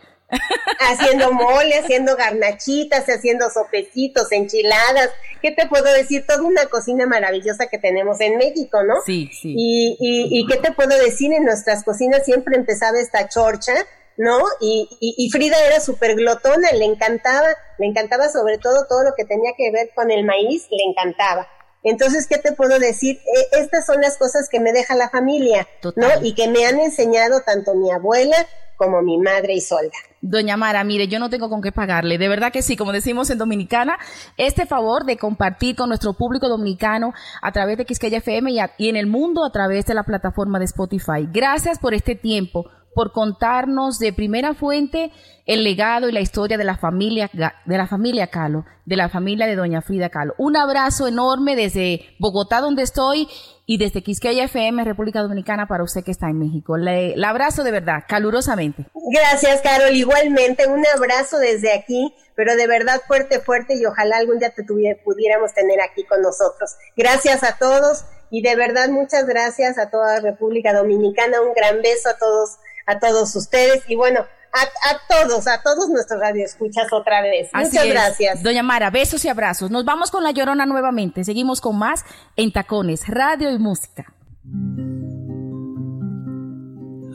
[0.79, 5.09] haciendo mole, haciendo garnachitas, haciendo sopecitos, enchiladas.
[5.41, 6.25] ¿Qué te puedo decir?
[6.25, 8.95] Toda una cocina maravillosa que tenemos en México, ¿no?
[9.05, 9.53] Sí, sí.
[9.55, 11.31] Y, y, y ¿qué te puedo decir?
[11.33, 13.73] En nuestras cocinas siempre empezaba esta chorcha,
[14.17, 14.39] ¿no?
[14.59, 19.25] Y, y, Frida era súper glotona, le encantaba, le encantaba sobre todo todo lo que
[19.25, 21.47] tenía que ver con el maíz, le encantaba.
[21.83, 23.17] Entonces, ¿qué te puedo decir?
[23.17, 26.07] E, estas son las cosas que me deja la familia, ¿no?
[26.21, 28.35] Y que me han enseñado tanto mi abuela
[28.77, 29.91] como mi madre Isolda.
[30.21, 32.17] Doña Mara, mire, yo no tengo con qué pagarle.
[32.17, 33.97] De verdad que sí, como decimos en Dominicana,
[34.37, 38.89] este favor de compartir con nuestro público dominicano a través de Quisqueya FM y, y
[38.89, 41.27] en el mundo a través de la plataforma de Spotify.
[41.31, 42.65] Gracias por este tiempo
[42.97, 45.11] por contarnos de primera fuente
[45.45, 49.45] el legado y la historia de la familia de la familia Calo, de la familia
[49.45, 50.33] de doña Frida Calo.
[50.39, 53.27] Un abrazo enorme desde Bogotá donde estoy
[53.67, 56.75] y desde Quisqueya FM, República Dominicana, para usted que está en México.
[56.75, 58.87] Le, abrazo de verdad, calurosamente.
[59.11, 59.95] Gracias, Carol.
[59.95, 64.63] Igualmente, un abrazo desde aquí, pero de verdad fuerte, fuerte y ojalá algún día te
[64.63, 66.71] pudiéramos tener aquí con nosotros.
[66.95, 71.41] Gracias a todos y de verdad muchas gracias a toda República Dominicana.
[71.41, 72.57] Un gran beso a todos
[72.87, 77.49] a todos ustedes y bueno, a, todos, a todos nuestros radioescuchas otra vez.
[77.53, 78.41] Muchas gracias.
[78.41, 79.69] Doña Mara, besos y abrazos.
[79.69, 81.23] Nos vamos con La Llorona nuevamente.
[81.23, 82.03] Seguimos con más
[82.35, 84.11] en Tacones, Radio y Música.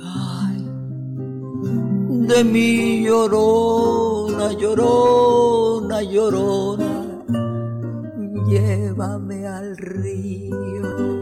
[0.04, 0.68] Ay,
[2.28, 7.24] de mi llorona, llorona, llorona,
[8.46, 11.21] llévame al río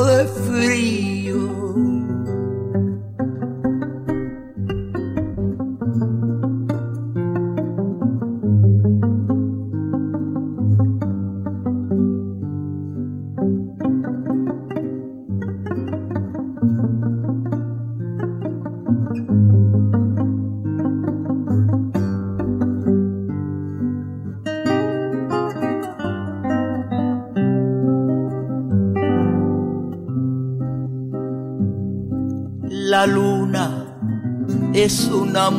[0.00, 1.11] de frío.
[1.11, 1.11] la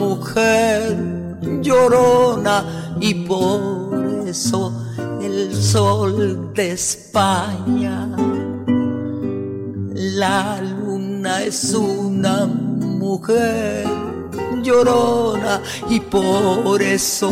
[0.03, 0.97] mujer
[1.61, 2.57] llorona
[2.99, 4.61] y por eso
[5.21, 8.09] el sol de España.
[9.95, 13.87] La luna es una mujer
[14.61, 17.31] llorona y por eso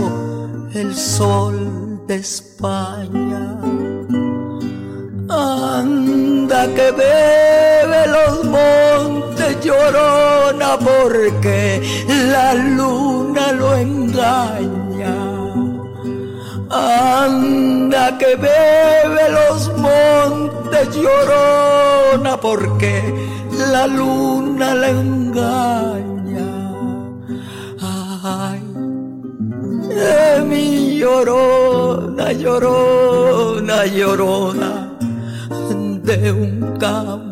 [0.74, 3.58] el sol de España.
[5.30, 8.91] Anda que bebe los montes
[9.62, 11.82] llorona porque
[12.32, 15.16] la luna lo engaña.
[16.70, 22.96] Anda que bebe los montes llorona porque
[23.72, 26.50] la luna le engaña.
[28.24, 28.62] Ay,
[29.90, 34.92] de mi llorona, llorona, llorona
[36.04, 37.31] de un campo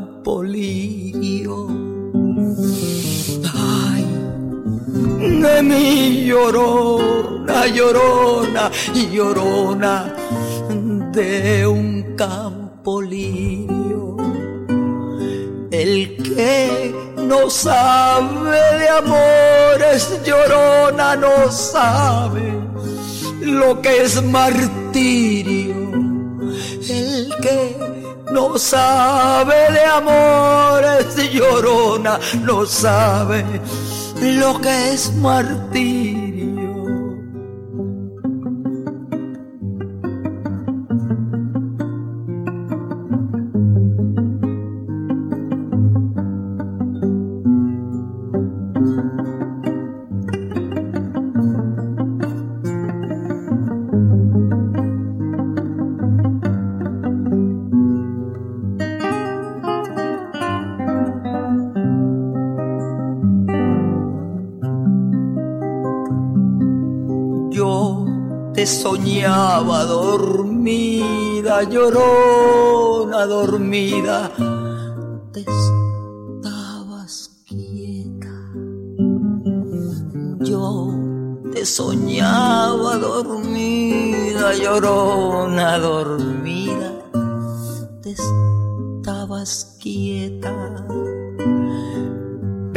[5.60, 8.72] de mi llorona, llorona,
[9.12, 10.14] llorona
[11.12, 14.16] de un campo polirio.
[15.72, 22.54] El que no sabe de amores llorona no sabe
[23.42, 25.76] lo que es martirio.
[26.90, 27.76] El que
[28.32, 33.44] no sabe de amores llorona no sabe
[34.22, 36.19] lo que es martirio.
[68.80, 74.32] Soñaba dormida, llorona dormida,
[75.34, 78.38] te estabas quieta.
[80.40, 80.94] Yo
[81.52, 86.90] te soñaba dormida, llorona dormida,
[88.02, 90.88] te estabas quieta.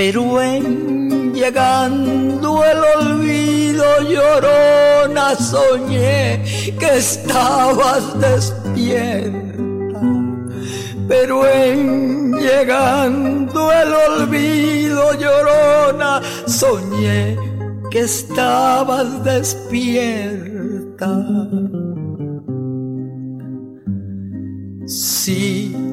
[0.05, 6.43] Pero en llegando el olvido llorona soñé
[6.77, 10.01] que estabas despierta.
[11.07, 17.39] Pero en llegando el olvido llorona soñé
[17.89, 21.13] que estabas despierta.
[24.85, 25.92] Sí,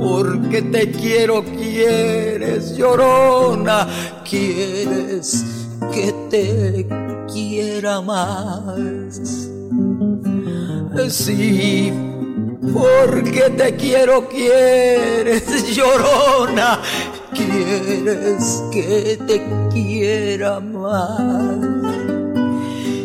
[0.00, 3.86] porque te quiero, quieres, llorona,
[4.28, 5.44] quieres
[5.92, 6.86] que te
[7.30, 9.20] quiera más.
[11.08, 11.92] Sí,
[12.72, 16.80] porque te quiero, quieres, llorona,
[17.34, 21.58] quieres que te quiera más.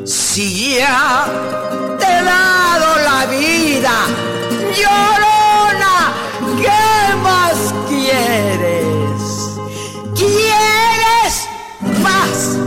[0.06, 1.26] Si ya
[2.00, 4.08] te he dado la vida,
[4.78, 5.35] llorona, ¿qué
[7.26, 9.58] más quieres?
[10.16, 11.50] ¿Quieres
[12.04, 12.60] más?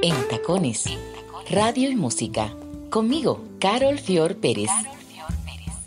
[0.00, 0.84] En Tacones,
[1.50, 2.54] Radio y Música.
[2.90, 4.70] Conmigo, Carol Fior Pérez.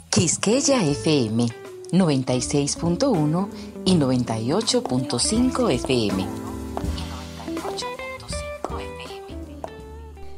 [0.10, 1.48] Quisqueya FM
[1.94, 3.48] 96.1
[3.86, 6.51] y 98.5 FM.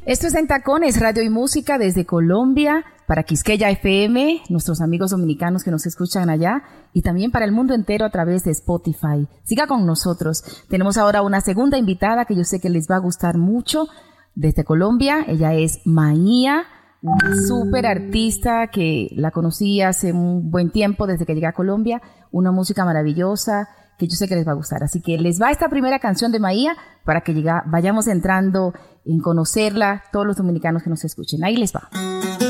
[0.06, 5.64] Esto es en Tacones, Radio y Música desde Colombia, para Quisqueya FM, nuestros amigos dominicanos
[5.64, 6.62] que nos escuchan allá,
[6.92, 9.26] y también para el mundo entero a través de Spotify.
[9.44, 10.44] Siga con nosotros.
[10.68, 13.86] Tenemos ahora una segunda invitada que yo sé que les va a gustar mucho
[14.34, 15.24] desde Colombia.
[15.26, 16.64] Ella es Maía,
[17.00, 22.02] una súper artista que la conocí hace un buen tiempo desde que llegué a Colombia.
[22.30, 24.82] Una música maravillosa que yo sé que les va a gustar.
[24.82, 28.72] Así que les va esta primera canción de Maía para que llega, vayamos entrando
[29.04, 31.44] en conocerla todos los dominicanos que nos escuchen.
[31.44, 32.43] Ahí les va.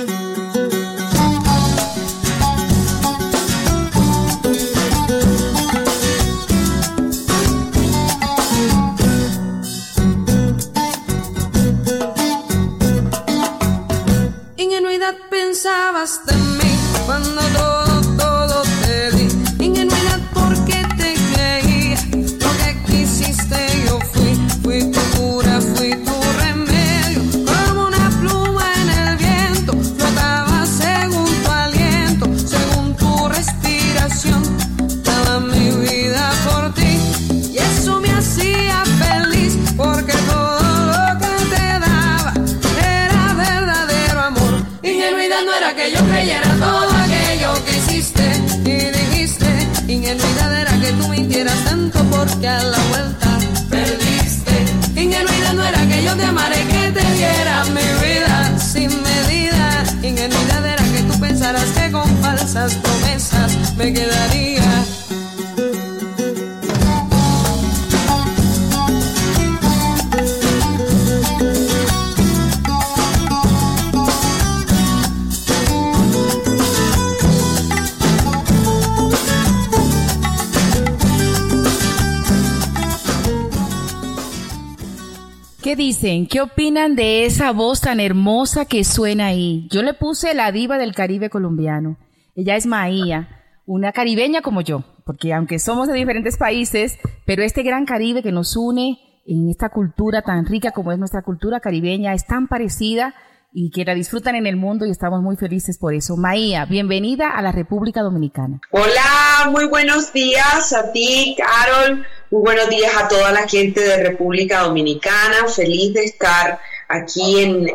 [86.94, 89.66] ¿Qué opinan de esa voz tan hermosa que suena ahí?
[89.70, 91.96] Yo le puse la diva del Caribe colombiano.
[92.36, 93.28] Ella es Maía,
[93.66, 98.32] una caribeña como yo, porque aunque somos de diferentes países, pero este gran Caribe que
[98.32, 103.14] nos une en esta cultura tan rica como es nuestra cultura caribeña, es tan parecida
[103.52, 106.16] y que la disfrutan en el mundo y estamos muy felices por eso.
[106.16, 108.60] Maía, bienvenida a la República Dominicana.
[108.70, 112.04] Hola, muy buenos días a ti, Carol.
[112.30, 115.46] Muy buenos días a toda la gente de República Dominicana.
[115.54, 117.68] Feliz de estar aquí en,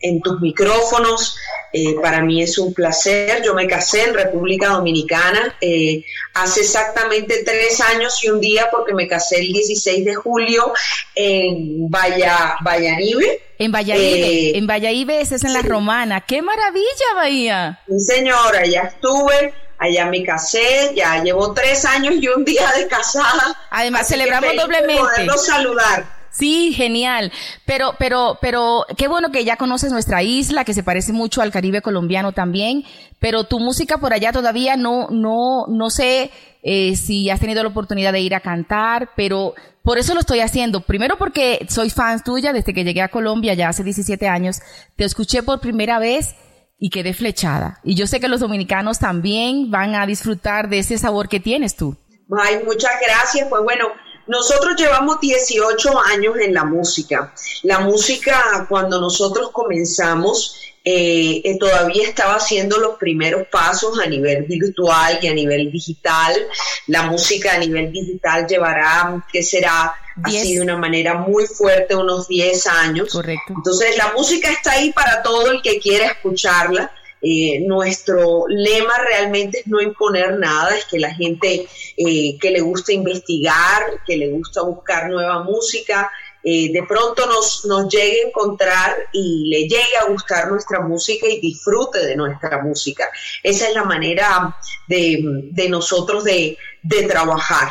[0.00, 1.36] en, tus micrófonos.
[1.72, 3.42] Eh, para mí es un placer.
[3.44, 6.02] Yo me casé en República Dominicana eh,
[6.34, 10.72] hace exactamente tres años y un día porque me casé el 16 de julio
[11.14, 13.42] en Valla, Vallanive.
[13.58, 16.20] En Vallaíbe, eh, en ese es en la Romana.
[16.20, 17.80] ¡Qué maravilla, Bahía!
[17.88, 22.88] Sí, señora, ya estuve allá me casé, ya llevo tres años y un día de
[22.88, 23.56] casada.
[23.70, 25.00] Además, celebramos doblemente.
[25.00, 26.17] Poderlos saludar.
[26.38, 27.32] Sí, genial.
[27.66, 31.50] Pero, pero, pero qué bueno que ya conoces nuestra isla, que se parece mucho al
[31.50, 32.84] Caribe colombiano también.
[33.18, 36.30] Pero tu música por allá todavía no, no, no sé
[36.62, 40.40] eh, si has tenido la oportunidad de ir a cantar, pero por eso lo estoy
[40.40, 40.80] haciendo.
[40.82, 44.60] Primero porque soy fan tuya desde que llegué a Colombia ya hace 17 años.
[44.96, 46.36] Te escuché por primera vez
[46.78, 47.80] y quedé flechada.
[47.82, 51.74] Y yo sé que los dominicanos también van a disfrutar de ese sabor que tienes
[51.74, 51.96] tú.
[52.40, 53.48] Ay, muchas gracias.
[53.48, 53.86] Pues bueno,
[54.28, 57.32] nosotros llevamos 18 años en la música.
[57.62, 60.54] La música, cuando nosotros comenzamos,
[60.84, 66.34] eh, eh, todavía estaba haciendo los primeros pasos a nivel virtual y a nivel digital.
[66.86, 69.94] La música a nivel digital llevará, ¿qué será?
[70.22, 73.10] Así de una manera muy fuerte, unos 10 años.
[73.12, 73.54] Correcto.
[73.56, 76.90] Entonces, la música está ahí para todo el que quiera escucharla.
[77.20, 81.66] Eh, nuestro lema realmente es no imponer nada, es que la gente
[81.96, 86.10] eh, que le gusta investigar, que le gusta buscar nueva música,
[86.44, 91.26] eh, de pronto nos, nos llegue a encontrar y le llegue a gustar nuestra música
[91.26, 93.08] y disfrute de nuestra música.
[93.42, 94.56] Esa es la manera
[94.86, 97.70] de, nosotros de, de trabajar.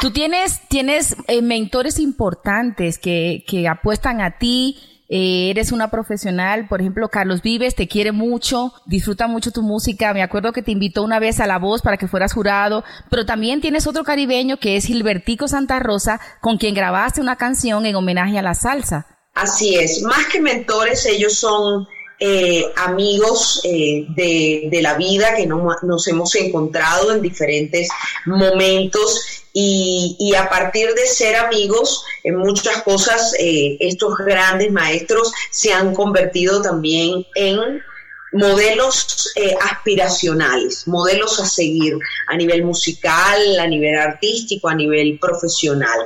[0.00, 6.80] Tú tienes, tienes mentores importantes que, que apuestan a ti, eh, eres una profesional, por
[6.80, 11.02] ejemplo, Carlos Vives te quiere mucho, disfruta mucho tu música, me acuerdo que te invitó
[11.02, 14.74] una vez a La Voz para que fueras jurado, pero también tienes otro caribeño que
[14.74, 19.06] es Gilbertico Santa Rosa, con quien grabaste una canción en homenaje a la salsa.
[19.34, 21.86] Así es, más que mentores, ellos son
[22.24, 27.88] eh, amigos eh, de, la vida que nos hemos encontrado en diferentes
[28.26, 35.72] momentos y, a partir de ser amigos, en muchas cosas, eh, estos grandes maestros se
[35.72, 37.82] han convertido también en
[38.34, 39.28] modelos
[39.60, 41.94] aspiracionales, modelos a seguir
[42.28, 45.98] a nivel musical, a nivel artístico, a nivel profesional.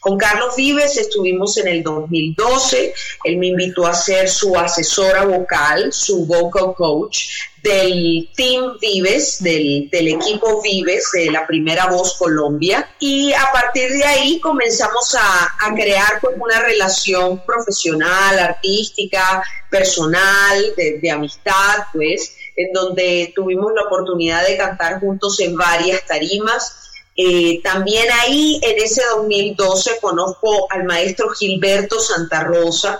[0.00, 2.94] Con Carlos Vives estuvimos en el 2012,
[3.24, 7.26] él me invitó a ser su asesora vocal, su vocal coach
[7.62, 12.88] del Team Vives, del, equipo Vives de la primera voz Colombia.
[12.98, 21.10] Y a partir de ahí comenzamos a, crear pues, una relación profesional, artística, personal, de,
[21.10, 26.89] amistad, pues, en donde tuvimos la oportunidad de cantar juntos en varias tarimas.
[27.16, 32.98] Eh, también ahí, en ese 2012, conozco al maestro Gilberto Santa Rosa,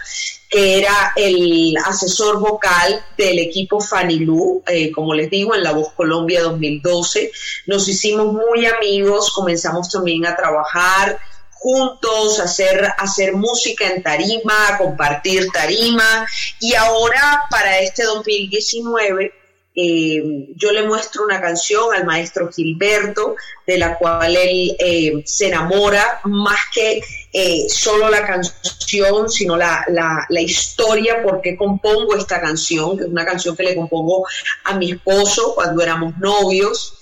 [0.48, 5.92] que era el asesor vocal del equipo Fanilú, eh, como les digo, en La Voz
[5.94, 7.30] Colombia 2012.
[7.66, 11.18] Nos hicimos muy amigos, comenzamos también a trabajar
[11.61, 16.26] juntos, hacer, hacer música en tarima, compartir tarima.
[16.58, 19.39] Y ahora, para este 2019,
[19.75, 25.47] eh, yo le muestro una canción al maestro Gilberto, de la cual él eh, se
[25.47, 27.01] enamora, más que
[27.33, 33.11] eh, solo la canción, sino la, la, historia, por qué compongo esta canción, que es
[33.11, 34.27] una canción que le compongo
[34.64, 36.95] a mi esposo cuando éramos novios.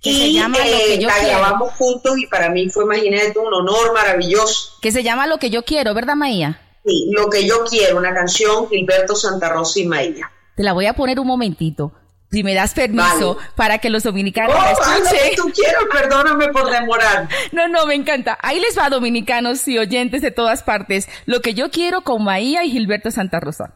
[0.00, 3.52] y se llama lo que yo la grabamos juntos y para mí fue, imagínate, un
[3.52, 4.78] honor maravilloso.
[4.80, 6.60] Que se llama Lo que yo quiero, ¿verdad, Maía?
[6.84, 10.30] Sí, Lo que yo quiero, una canción Gilberto Santa Rosa y Maía.
[10.56, 11.92] Te la voy a poner un momentito
[12.32, 15.36] si me das permiso para que los dominicanos oh, escuchen.
[15.36, 17.28] tú quiero, perdóname por demorar.
[17.52, 18.38] No, no, me encanta.
[18.40, 22.64] Ahí les va, dominicanos y oyentes de todas partes, lo que yo quiero con Maía
[22.64, 23.72] y Gilberto Santa Rosa.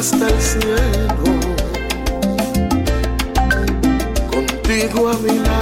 [0.00, 1.14] Hasta el cielo,
[4.30, 5.59] contigo a mi lado.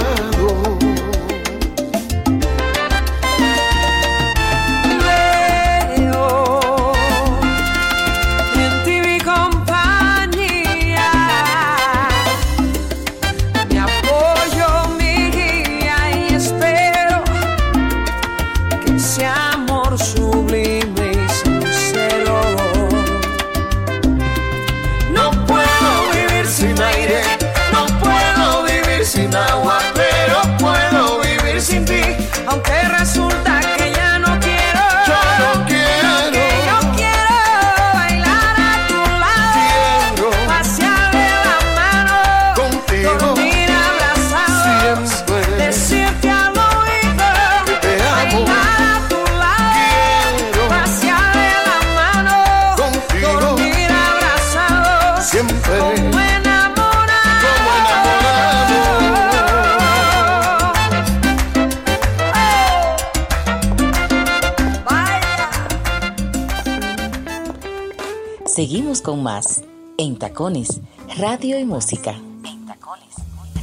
[69.09, 69.63] Con más
[69.97, 70.81] en Tacones,
[71.17, 72.11] Radio y Música.
[72.45, 73.15] En Tacones,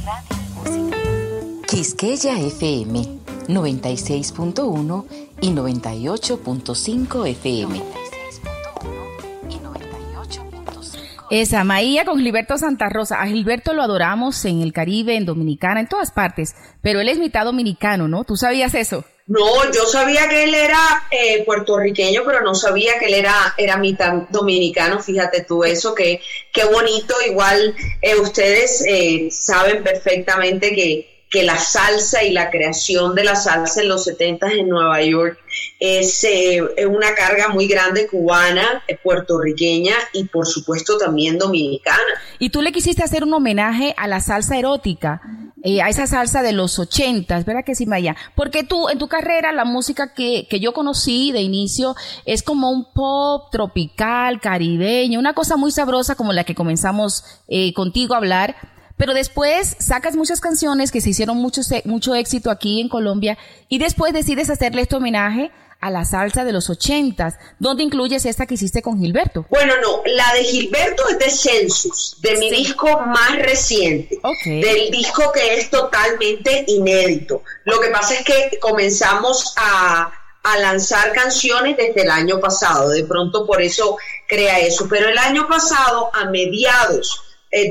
[0.03, 0.97] Radio y Música.
[1.65, 3.01] Quisqueya FM
[3.47, 5.05] 96.1
[5.39, 7.81] y 98.5 FM.
[11.29, 13.21] Esa Maía con Gilberto Santa Rosa.
[13.21, 17.19] A Gilberto lo adoramos en el Caribe, en Dominicana, en todas partes, pero él es
[17.19, 18.25] mitad dominicano, ¿no?
[18.25, 19.05] ¿Tú sabías eso?
[19.27, 20.79] No, yo sabía que él era
[21.11, 25.01] eh, puertorriqueño, pero no sabía que él era, era mitad dominicano.
[25.01, 26.21] Fíjate tú eso, que
[26.53, 27.13] qué bonito.
[27.25, 33.35] Igual eh, ustedes eh, saben perfectamente que que la salsa y la creación de la
[33.35, 35.37] salsa en los 70 en Nueva York
[35.79, 41.97] es, eh, una carga muy grande cubana, eh, puertorriqueña y por supuesto también dominicana.
[42.39, 45.21] Y tú le quisiste hacer un homenaje a la salsa erótica,
[45.63, 48.15] eh, a esa salsa de los 80, ¿verdad que sí, Maya?
[48.35, 52.71] Porque tú, en tu carrera, la música que, que yo conocí de inicio es como
[52.71, 57.23] un pop tropical, caribeño, una cosa muy sabrosa como la que comenzamos
[57.73, 58.55] contigo a hablar
[58.97, 63.37] pero después sacas muchas canciones que se hicieron mucho, mucho éxito aquí en Colombia
[63.69, 68.47] y después decides hacerle este homenaje a la salsa de los ochentas, ¿dónde incluyes esta
[68.47, 69.45] que hiciste con Gilberto?
[69.49, 75.31] Bueno, no, la de Gilberto es de Census, de mi disco más reciente, del disco
[75.31, 77.43] que es totalmente inédito.
[77.65, 83.03] Lo que pasa es que comenzamos a, a lanzar canciones desde el año pasado, de
[83.03, 87.26] pronto por eso crea eso, pero el año pasado, a mediados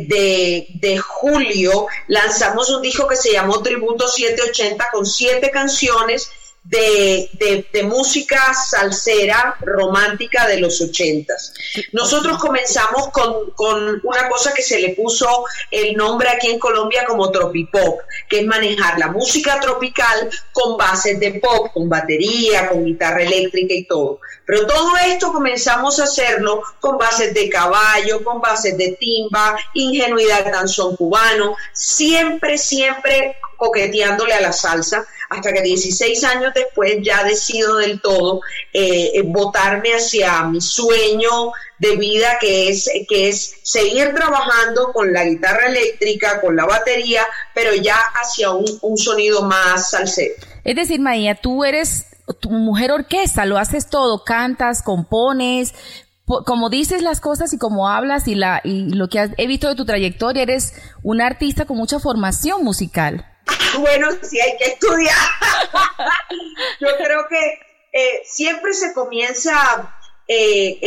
[0.07, 6.30] de, de, julio lanzamos un disco que se llamó Tributo 780 con siete canciones
[6.69, 11.53] de, música salsera romántica de los ochentas.
[11.93, 17.05] Nosotros comenzamos con, con, una cosa que se le puso el nombre aquí en Colombia
[17.05, 22.85] como tropipop, que es manejar la música tropical con bases de pop, con batería, con
[22.85, 24.21] guitarra eléctrica y todo.
[24.47, 30.51] Pero todo esto comenzamos a hacerlo con bases de caballo, con bases de timba, ingenuidad
[30.51, 37.77] danzón cubano, siempre, siempre coqueteándole a la salsa, hasta que 16 años después ya decido
[37.77, 38.41] del todo
[38.72, 45.24] eh, votarme hacia mi sueño de vida, que es, que es seguir trabajando con la
[45.24, 47.22] guitarra eléctrica, con la batería,
[47.55, 50.35] pero ya hacia un, un sonido más salsero.
[50.64, 52.07] Es decir, María, tú eres
[52.41, 55.74] tu mujer orquesta, lo haces todo, cantas, compones,
[56.27, 59.77] como dices las cosas y como hablas y, la, y lo que he visto de
[59.77, 60.74] tu trayectoria, eres
[61.05, 63.24] un artista con mucha formación musical.
[63.78, 65.16] Bueno, sí hay que estudiar.
[66.80, 67.59] Yo creo que
[67.92, 70.78] eh, siempre se comienza eh,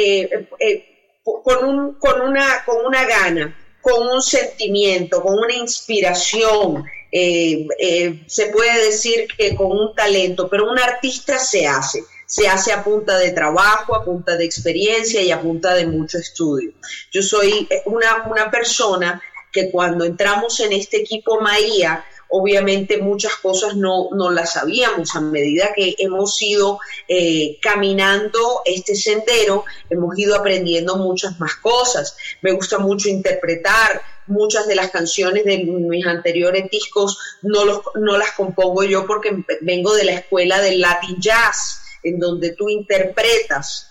[0.59, 0.89] eh,
[1.23, 6.83] con, un, con, una, con una gana, con un sentimiento, con una inspiración.
[7.11, 12.83] se puede decir que con un talento, pero un artista se hace se hace a
[12.83, 16.73] punta de trabajo, a punta de experiencia y a punta de mucho estudio.
[17.11, 19.19] Yo soy una, una persona
[19.51, 25.15] que cuando entramos en este equipo Maía, obviamente muchas cosas no, no las sabíamos.
[25.15, 32.15] A medida que hemos ido eh, caminando este sendero, hemos ido aprendiendo muchas más cosas.
[32.41, 34.01] Me gusta mucho interpretar.
[34.27, 39.43] Muchas de las canciones de mis anteriores discos no, los, no las compongo yo porque
[39.61, 43.88] vengo de la escuela del Latin Jazz, en donde tú interpretas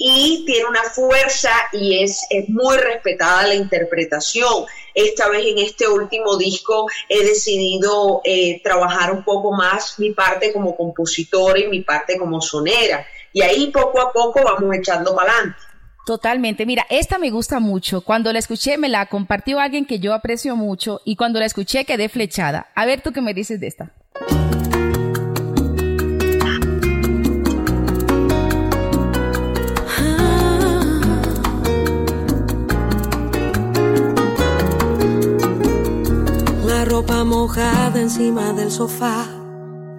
[0.00, 4.64] y tiene una fuerza y es, es, muy respetada la interpretación.
[4.94, 10.52] Esta vez en este último disco he decidido eh, trabajar un poco más mi parte
[10.52, 13.04] como compositora y mi parte como sonera.
[13.32, 15.58] Y ahí poco a poco vamos echando para adelante.
[16.06, 16.64] Totalmente.
[16.64, 18.00] Mira, esta me gusta mucho.
[18.00, 21.84] Cuando la escuché me la compartió alguien que yo aprecio mucho y cuando la escuché
[21.84, 22.68] quedé flechada.
[22.74, 23.92] A ver tú qué me dices de esta.
[36.98, 39.24] Ropa mojada encima del sofá.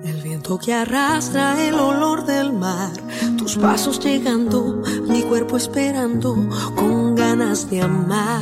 [0.04, 2.92] El viento que arrastra el olor del mar.
[3.38, 6.36] Tus pasos llegando, mi cuerpo esperando
[6.76, 8.42] con ganas de amar.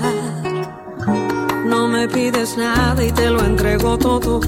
[1.67, 4.39] No me pides nada y te lo entrego todo.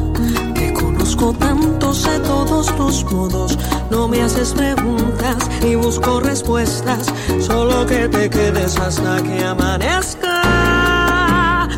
[0.56, 3.60] Te conozco tanto, sé todos tus modos.
[3.92, 7.14] No me haces preguntas ni busco respuestas.
[7.40, 10.40] Solo que te quedes hasta que amanezca.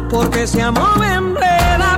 [0.09, 1.01] Porque se amor
[1.34, 1.90] beso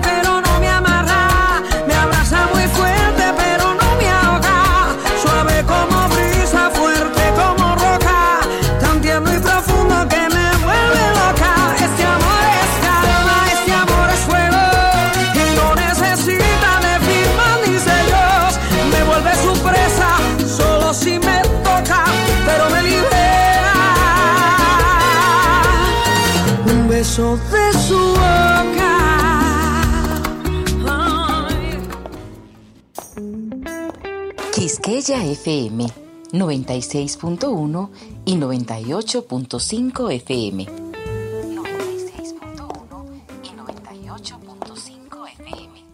[35.54, 35.86] FM
[36.32, 37.92] 96.1
[38.26, 40.66] y 98.5 FM.
[40.66, 45.86] 96.1 y 98.5 FM.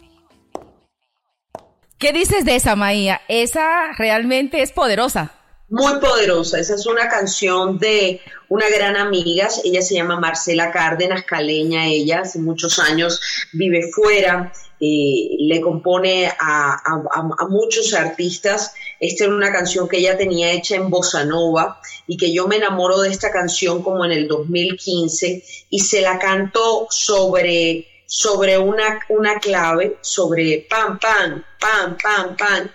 [1.98, 3.20] ¿Qué dices de esa, Maía?
[3.28, 5.34] Esa realmente es poderosa.
[5.68, 6.58] Muy poderosa.
[6.60, 9.50] Esa es una canción de una gran amiga.
[9.66, 13.20] Ella se llama Marcela Cárdenas, caleña ella, hace muchos años
[13.52, 14.54] vive fuera.
[14.82, 17.04] Eh, le compone a, a-
[17.40, 18.74] a- muchos artistas.
[19.00, 22.58] Esta era una canción que ella tenía hecha en bossa nova y que yo me
[22.58, 29.00] enamoro de esta canción como en el 2015 y se la canto sobre, sobre una,
[29.10, 32.70] una clave, sobre pam, pam, pam, pam, pam.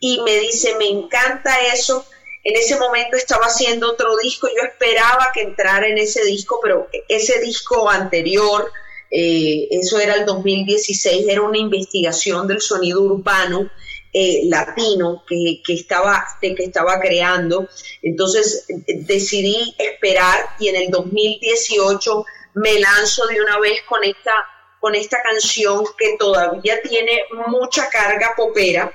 [0.00, 2.04] Y me dice, me encanta eso.
[2.44, 6.88] En ese momento estaba haciendo otro disco, yo esperaba que entrara en ese disco, pero
[7.08, 8.70] ese disco anterior,
[9.10, 13.70] eh, eso era el 2016, era una investigación del sonido urbano
[14.12, 17.68] eh, latino que, que estaba, que estaba creando.
[18.02, 24.32] Entonces eh, decidí esperar y en el 2018 me lanzo de una vez con esta,
[24.80, 28.92] con esta canción que todavía tiene mucha carga popera,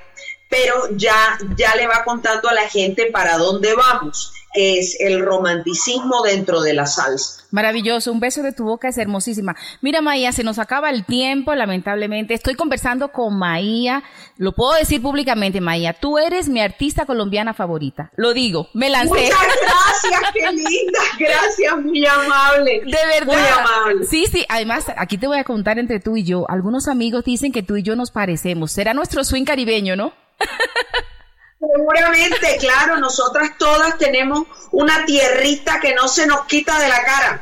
[0.48, 6.22] pero ya, ya le va contando a la gente para dónde vamos, es el romanticismo
[6.22, 7.44] dentro de la salsa.
[7.50, 9.54] Maravilloso, un beso de tu boca es hermosísima.
[9.80, 12.34] Mira, Maía, se nos acaba el tiempo, lamentablemente.
[12.34, 14.02] Estoy conversando con Maía.
[14.38, 15.92] Lo puedo decir públicamente, Maía.
[15.92, 18.10] Tú eres mi artista colombiana favorita.
[18.16, 19.08] Lo digo, me lancé.
[19.08, 22.82] Muchas gracias, qué linda, gracias, muy amable.
[22.84, 23.26] De verdad.
[23.26, 24.06] Muy amable.
[24.06, 24.44] Sí, sí.
[24.48, 26.46] Además, aquí te voy a contar entre tú y yo.
[26.48, 28.72] Algunos amigos dicen que tú y yo nos parecemos.
[28.72, 30.12] Será nuestro swing caribeño, ¿no?
[31.60, 37.40] Seguramente, claro, nosotras todas tenemos una tierrita que no se nos quita de la cara.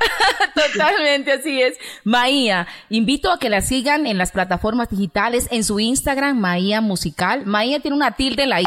[0.72, 1.76] Totalmente, así es.
[2.04, 7.46] Maía, invito a que la sigan en las plataformas digitales, en su Instagram, Maía Musical.
[7.46, 8.66] Maía tiene una tilde en la I,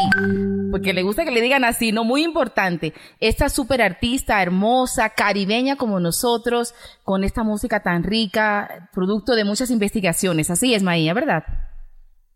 [0.70, 2.04] porque le gusta que le digan así, ¿no?
[2.04, 2.92] Muy importante.
[3.20, 6.74] Esta súper artista, hermosa, caribeña como nosotros,
[7.04, 10.50] con esta música tan rica, producto de muchas investigaciones.
[10.50, 11.44] Así es, Maía, ¿verdad?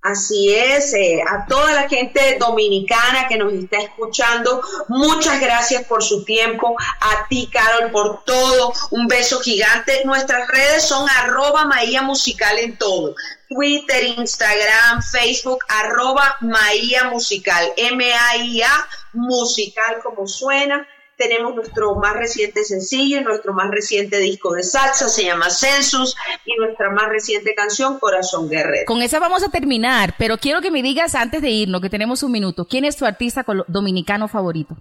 [0.02, 6.02] Así es, eh, a toda la gente dominicana que nos está escuchando, muchas gracias por
[6.02, 10.02] su tiempo, a ti Carol por todo, un beso gigante.
[10.06, 13.14] Nuestras redes son arroba Maía Musical en todo,
[13.50, 20.88] Twitter, Instagram, Facebook, arroba Maía Musical, M-A-I-A, musical como suena.
[21.20, 26.16] Tenemos nuestro más reciente sencillo, nuestro más reciente disco de salsa, se llama Census,
[26.46, 28.86] y nuestra más reciente canción, Corazón Guerrero.
[28.86, 32.22] Con esa vamos a terminar, pero quiero que me digas antes de irnos, que tenemos
[32.22, 34.78] un minuto, ¿quién es tu artista dominicano favorito?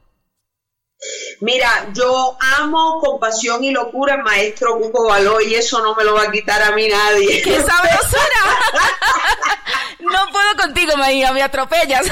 [1.42, 6.06] Mira, yo amo con pasión y locura al maestro Hugo Baló y eso no me
[6.06, 7.42] lo va a quitar a mí nadie.
[7.42, 8.42] ¡Qué sabrosura!
[10.12, 12.06] no puedo contigo, Maía, me atropellas.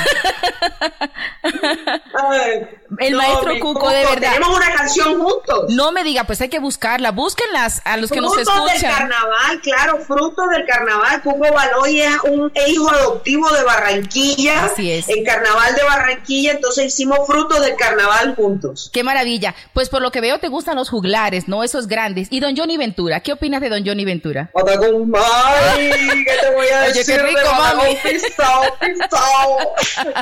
[1.43, 2.67] Ay,
[2.99, 4.33] El maestro mi Cuco, de verdad.
[4.33, 5.65] Tenemos una canción juntos.
[5.69, 7.11] No me diga, pues hay que buscarla.
[7.11, 8.91] Búsquenlas a los que nos Frutos del escuchan.
[8.97, 11.21] carnaval, claro, frutos del carnaval.
[11.21, 14.65] Cuco Baloy es un hijo adoptivo de Barranquilla.
[14.65, 15.09] Así es.
[15.09, 18.89] En carnaval de Barranquilla, entonces hicimos frutos del carnaval juntos.
[18.93, 19.55] Qué maravilla.
[19.73, 21.63] Pues por lo que veo te gustan los juglares, ¿no?
[21.63, 22.27] Esos grandes.
[22.31, 24.49] Y don Johnny Ventura, ¿qué opinas de don Johnny Ventura?
[24.53, 27.15] ¿qué te voy a Oye, qué decir?
[27.17, 27.86] de rico, mami.
[27.95, 29.75] Pisao, pisao.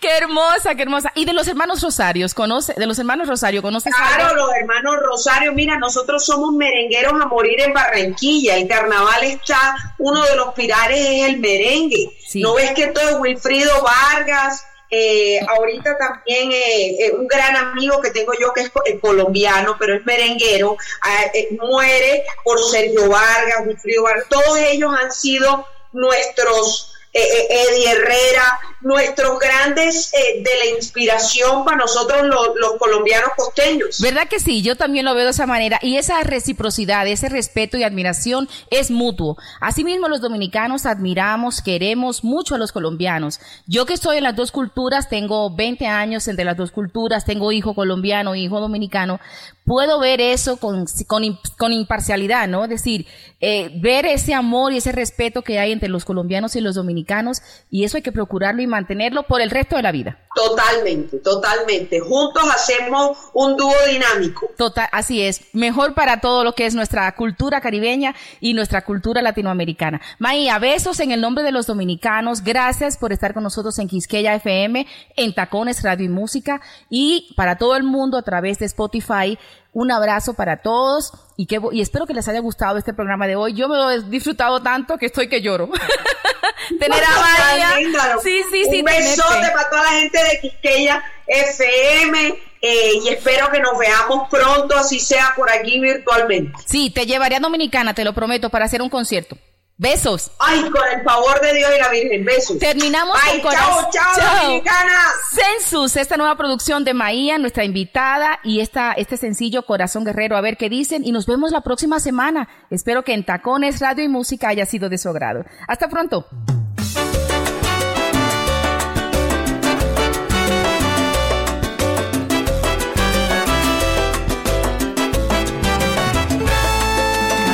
[0.00, 1.12] Qué hermosa, qué hermosa.
[1.14, 2.74] Y de los hermanos Rosarios, ¿conoce?
[2.76, 4.46] De los hermanos Rosario, ¿conoces Claro, algo?
[4.46, 8.56] los hermanos Rosario, mira, nosotros somos merengueros a morir en Barranquilla.
[8.56, 12.16] El carnaval está, uno de los pilares es el merengue.
[12.26, 12.40] Sí.
[12.40, 14.64] ¿No ves que todo es Wilfrido Vargas?
[14.92, 19.76] Eh, ahorita también eh, eh, un gran amigo que tengo yo que es co- colombiano,
[19.78, 21.24] pero es merenguero, ah,
[21.60, 24.24] muere por Sergio Vargas, Wilfrido Vargas.
[24.28, 31.64] Todos ellos han sido nuestros eh, eh, Eddie Herrera, nuestros grandes eh, de la inspiración
[31.64, 34.00] para nosotros los, los colombianos costeños.
[34.00, 34.62] ¿Verdad que sí?
[34.62, 35.80] Yo también lo veo de esa manera.
[35.82, 39.36] Y esa reciprocidad, ese respeto y admiración es mutuo.
[39.60, 43.40] Asimismo, los dominicanos admiramos, queremos mucho a los colombianos.
[43.66, 47.50] Yo que estoy en las dos culturas, tengo 20 años entre las dos culturas, tengo
[47.50, 49.18] hijo colombiano, hijo dominicano,
[49.64, 52.64] puedo ver eso con, con, con imparcialidad, ¿no?
[52.64, 53.06] Es decir,
[53.40, 57.42] eh, ver ese amor y ese respeto que hay entre los colombianos y los dominicanos,
[57.70, 60.18] y eso hay que procurarlo y mantenerlo por el resto de la vida.
[60.34, 62.00] Totalmente, totalmente.
[62.00, 64.48] Juntos hacemos un dúo dinámico.
[64.56, 65.42] Total, así es.
[65.52, 70.00] Mejor para todo lo que es nuestra cultura caribeña y nuestra cultura latinoamericana.
[70.18, 72.44] Maía, besos en el nombre de los dominicanos.
[72.44, 74.86] Gracias por estar con nosotros en Quisqueya FM,
[75.16, 79.38] en Tacones Radio y Música y para todo el mundo a través de Spotify.
[79.72, 83.36] Un abrazo para todos y, que, y espero que les haya gustado este programa de
[83.36, 83.54] hoy.
[83.54, 85.68] Yo me lo he disfrutado tanto que estoy que lloro.
[86.78, 88.18] Tener a María.
[88.22, 88.80] Sí, sí, sí.
[88.80, 94.28] Un besote para toda la gente de Quisqueya FM eh, y espero que nos veamos
[94.28, 96.52] pronto, así sea por aquí virtualmente.
[96.66, 99.38] Sí, te llevaré a Dominicana, te lo prometo, para hacer un concierto.
[99.80, 100.30] Besos.
[100.38, 102.22] Ay, con el favor de Dios y la Virgen.
[102.22, 102.58] Besos.
[102.58, 104.92] Terminamos Ay, con chao, chao, Dominicana.
[105.32, 110.42] Census, esta nueva producción de Maía, nuestra invitada, y esta, este sencillo Corazón Guerrero, a
[110.42, 111.02] ver qué dicen.
[111.02, 112.46] Y nos vemos la próxima semana.
[112.68, 115.46] Espero que en Tacones, Radio y Música haya sido de su agrado.
[115.66, 116.26] Hasta pronto.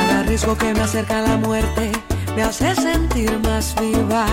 [0.09, 1.86] Cada riesgo que me acerca a la muerte
[2.37, 4.27] me hace sentir más viva.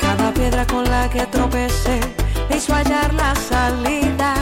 [0.00, 2.00] Cada piedra con la que tropecé
[2.48, 4.41] me hizo hallar la salida.